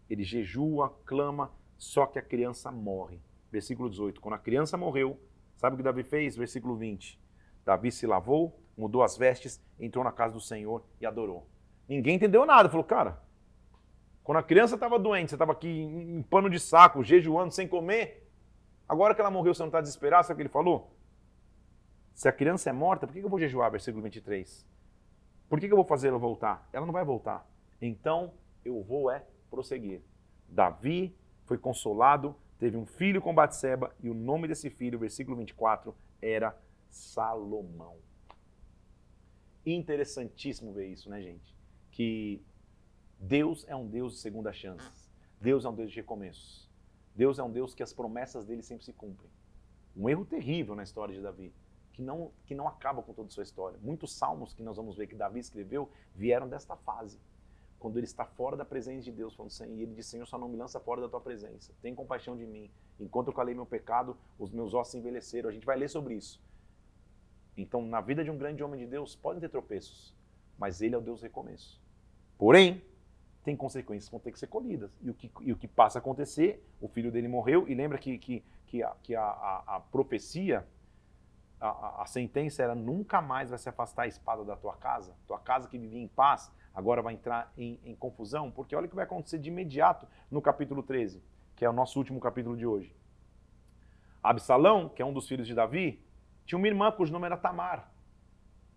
[0.08, 3.20] Ele jejua, clama, só que a criança morre
[3.52, 4.22] versículo 18.
[4.22, 5.20] Quando a criança morreu,
[5.56, 6.36] sabe o que Davi fez?
[6.36, 7.20] Versículo 20.
[7.66, 11.47] Davi se lavou, mudou as vestes, entrou na casa do Senhor e adorou.
[11.88, 12.70] Ninguém entendeu nada.
[12.70, 13.22] Falou, cara,
[14.24, 18.28] quando a criança estava doente, você estava aqui em pano de saco, jejuando, sem comer.
[18.88, 20.26] Agora que ela morreu, você não está desesperado?
[20.26, 20.95] Sabe o que ele falou?
[22.14, 23.72] Se a criança é morta, por que eu vou jejuar?
[23.72, 24.68] Versículo 23.
[25.47, 26.68] Por que eu vou fazer ela voltar?
[26.72, 27.47] Ela não vai voltar.
[27.82, 28.34] Então
[28.64, 30.02] eu vou é prosseguir.
[30.47, 35.95] Davi foi consolado teve um filho com Batseba e o nome desse filho, versículo 24,
[36.22, 36.55] era
[36.89, 37.97] Salomão.
[39.66, 41.55] Interessantíssimo ver isso, né, gente?
[41.91, 42.43] Que
[43.18, 45.10] Deus é um Deus de segunda chance.
[45.39, 46.70] Deus é um Deus de recomeços.
[47.16, 49.30] Deus é um Deus que as promessas dele sempre se cumprem.
[49.95, 51.53] Um erro terrível na história de Davi,
[51.93, 53.80] que não, que não acaba com toda a sua história.
[53.82, 57.20] Muitos salmos que nós vamos ver que Davi escreveu vieram desta fase
[57.80, 60.49] quando ele está fora da presença de Deus, falando, e ele diz, Senhor, só não
[60.49, 61.73] me lança fora da tua presença.
[61.82, 62.69] Tem compaixão de mim.
[62.99, 65.49] Enquanto eu calei meu pecado, os meus ossos envelheceram.
[65.49, 66.41] A gente vai ler sobre isso.
[67.55, 70.15] Então, na vida de um grande homem de Deus, podem ter tropeços,
[70.57, 71.82] mas ele é o Deus recomeço.
[72.38, 72.82] Porém,
[73.43, 74.91] tem consequências que vão ter que ser colhidas.
[75.01, 77.97] E o que, e o que passa a acontecer, o filho dele morreu, e lembra
[77.97, 80.65] que, que, que, a, que a, a, a profecia,
[81.59, 85.15] a, a, sentença era nunca mais vai se afastar a espada da tua casa.
[85.27, 88.89] Tua casa que vivia em paz, agora vai entrar em, em confusão, porque olha o
[88.89, 91.24] que vai acontecer de imediato no capítulo 13,
[91.55, 92.95] que é o nosso último capítulo de hoje.
[94.22, 96.03] Absalão, que é um dos filhos de Davi,
[96.45, 97.91] tinha uma irmã cujo nome era Tamar.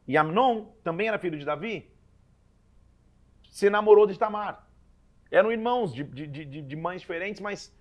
[0.07, 1.93] E Amnon também era filho de Davi,
[3.53, 4.67] se namorou de Tamar.
[5.31, 7.75] Eram irmãos de, de, de, de mães diferentes, mas.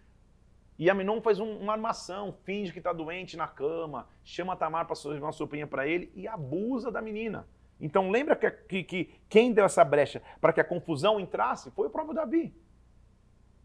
[0.77, 4.95] E Aminon faz um, uma armação, finge que está doente na cama, chama Tamar para
[4.95, 7.47] fazer uma sopinha para ele e abusa da menina.
[7.81, 11.87] Então lembra que, que, que quem deu essa brecha para que a confusão entrasse foi
[11.87, 12.55] o próprio Davi.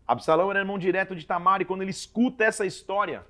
[0.08, 3.26] Absalão era irmão direto de Tamar e quando ele escuta essa história,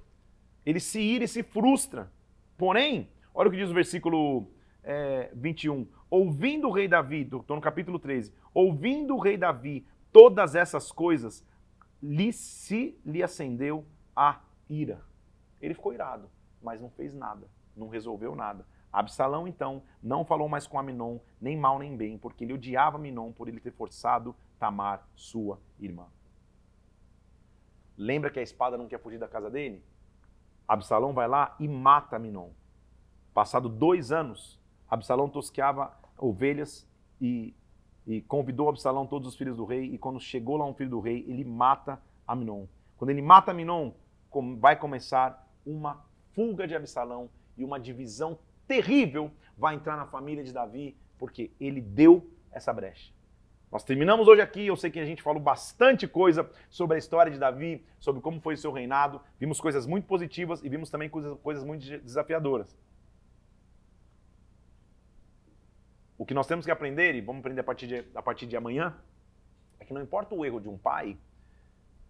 [0.64, 2.12] ele se ira e se frustra.
[2.56, 4.48] Porém, olha o que diz o versículo
[4.84, 5.88] é, 21.
[6.08, 11.44] Ouvindo o rei Davi, estou no capítulo 13, ouvindo o rei Davi todas essas coisas,
[12.02, 13.84] lhe, se lhe acendeu
[14.14, 15.02] a ira.
[15.60, 16.30] Ele ficou irado,
[16.62, 18.64] mas não fez nada, não resolveu nada.
[18.92, 23.32] Absalão, então, não falou mais com Aminon, nem mal nem bem, porque ele odiava Aminon
[23.32, 26.06] por ele ter forçado Tamar, sua irmã.
[27.96, 29.82] Lembra que a espada não quer fugir da casa dele?
[30.66, 32.50] Absalão vai lá e mata Aminon.
[33.32, 34.58] Passado dois anos,
[34.88, 36.86] Absalão tosqueava ovelhas
[37.20, 37.54] e,
[38.06, 39.84] e convidou Absalão todos os filhos do rei.
[39.92, 42.66] E quando chegou lá um filho do rei, ele mata Aminon.
[42.96, 43.92] Quando ele mata Aminon,
[44.58, 50.52] vai começar uma fuga de Absalão e uma divisão terrível vai entrar na família de
[50.52, 53.12] Davi, porque ele deu essa brecha.
[53.70, 54.66] Nós terminamos hoje aqui.
[54.66, 58.40] Eu sei que a gente falou bastante coisa sobre a história de Davi, sobre como
[58.40, 59.20] foi o seu reinado.
[59.38, 62.76] Vimos coisas muito positivas e vimos também coisas, coisas muito desafiadoras.
[66.18, 68.56] O que nós temos que aprender, e vamos aprender a partir, de, a partir de
[68.56, 68.96] amanhã,
[69.78, 71.18] é que não importa o erro de um pai,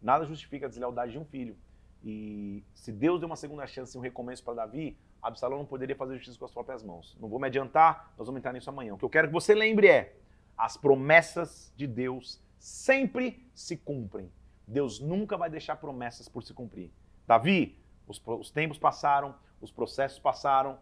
[0.00, 1.57] nada justifica a deslealdade de um filho.
[2.04, 5.96] E se Deus deu uma segunda chance e um recomeço para Davi, Absalão não poderia
[5.96, 7.16] fazer justiça com as próprias mãos.
[7.20, 8.94] Não vou me adiantar, nós vamos entrar nisso amanhã.
[8.94, 10.16] O que eu quero que você lembre é:
[10.56, 14.30] as promessas de Deus sempre se cumprem.
[14.66, 16.90] Deus nunca vai deixar promessas por se cumprir.
[17.26, 20.78] Davi, os, os tempos passaram, os processos passaram,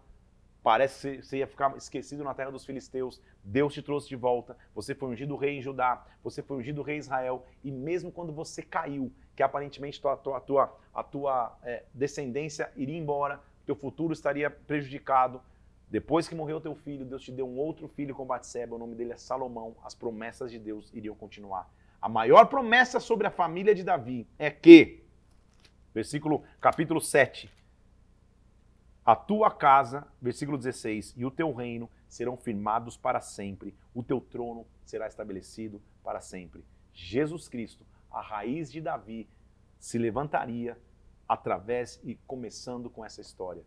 [0.65, 3.21] Parece que você ia ficar esquecido na terra dos filisteus.
[3.45, 4.57] Deus te trouxe de volta.
[4.75, 6.07] Você foi ungido rei em Judá.
[6.23, 7.45] Você foi ungido rei em Israel.
[7.63, 12.73] E mesmo quando você caiu, que aparentemente a tua, a tua, a tua é, descendência
[12.77, 15.41] iria embora, teu futuro estaria prejudicado.
[15.91, 18.75] Depois que morreu teu filho, Deus te deu um outro filho com Batseba.
[18.75, 19.77] O nome dele é Salomão.
[19.85, 21.71] As promessas de Deus iriam continuar.
[22.01, 25.05] A maior promessa sobre a família de Davi é que,
[25.95, 27.51] versículo capítulo 7,
[29.05, 34.21] a tua casa, versículo 16, e o teu reino serão firmados para sempre, o teu
[34.21, 36.65] trono será estabelecido para sempre.
[36.93, 39.29] Jesus Cristo, a raiz de Davi,
[39.79, 40.79] se levantaria
[41.29, 43.63] através e começando com essa história.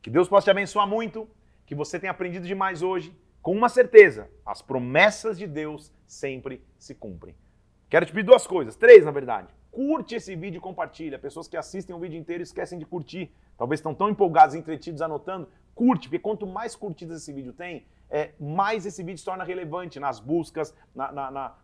[0.00, 1.28] Que Deus possa te abençoar muito,
[1.64, 6.94] que você tenha aprendido demais hoje, com uma certeza: as promessas de Deus sempre se
[6.94, 7.34] cumprem.
[7.88, 9.48] Quero te pedir duas coisas, três na verdade.
[9.70, 11.18] Curte esse vídeo e compartilha.
[11.18, 13.32] Pessoas que assistem o vídeo inteiro esquecem de curtir.
[13.56, 15.48] Talvez estão tão empolgados, entretidos, anotando.
[15.74, 19.98] Curte, porque quanto mais curtidas esse vídeo tem, é, mais esse vídeo se torna relevante
[19.98, 21.54] nas buscas, na, na, na,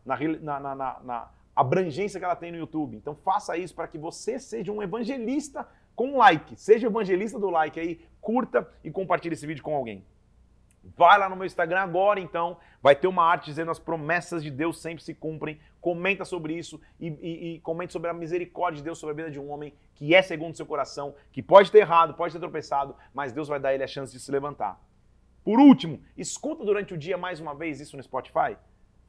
[1.04, 1.30] na,
[1.60, 2.96] abrangência que ela tem no YouTube.
[2.96, 6.54] Então faça isso para que você seja um evangelista com like.
[6.56, 10.04] Seja evangelista do like aí, curta e compartilhe esse vídeo com alguém.
[10.96, 12.58] Vai lá no meu Instagram agora, então.
[12.80, 15.58] Vai ter uma arte dizendo as promessas de Deus sempre se cumprem.
[15.80, 19.30] Comenta sobre isso e, e, e comente sobre a misericórdia de Deus sobre a vida
[19.30, 22.94] de um homem que é segundo seu coração, que pode ter errado, pode ter tropeçado,
[23.12, 24.80] mas Deus vai dar ele a chance de se levantar.
[25.42, 28.56] Por último, escuta durante o dia mais uma vez isso no Spotify.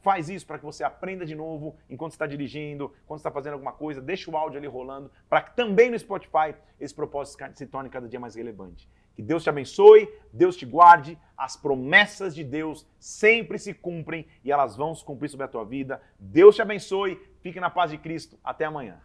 [0.01, 3.73] Faz isso para que você aprenda de novo enquanto está dirigindo, quando está fazendo alguma
[3.73, 7.89] coisa, deixa o áudio ali rolando, para que também no Spotify esse propósito se torne
[7.89, 8.89] cada dia mais relevante.
[9.13, 14.51] Que Deus te abençoe, Deus te guarde, as promessas de Deus sempre se cumprem e
[14.51, 16.01] elas vão se cumprir sobre a tua vida.
[16.17, 18.39] Deus te abençoe, fique na paz de Cristo.
[18.41, 19.01] Até amanhã.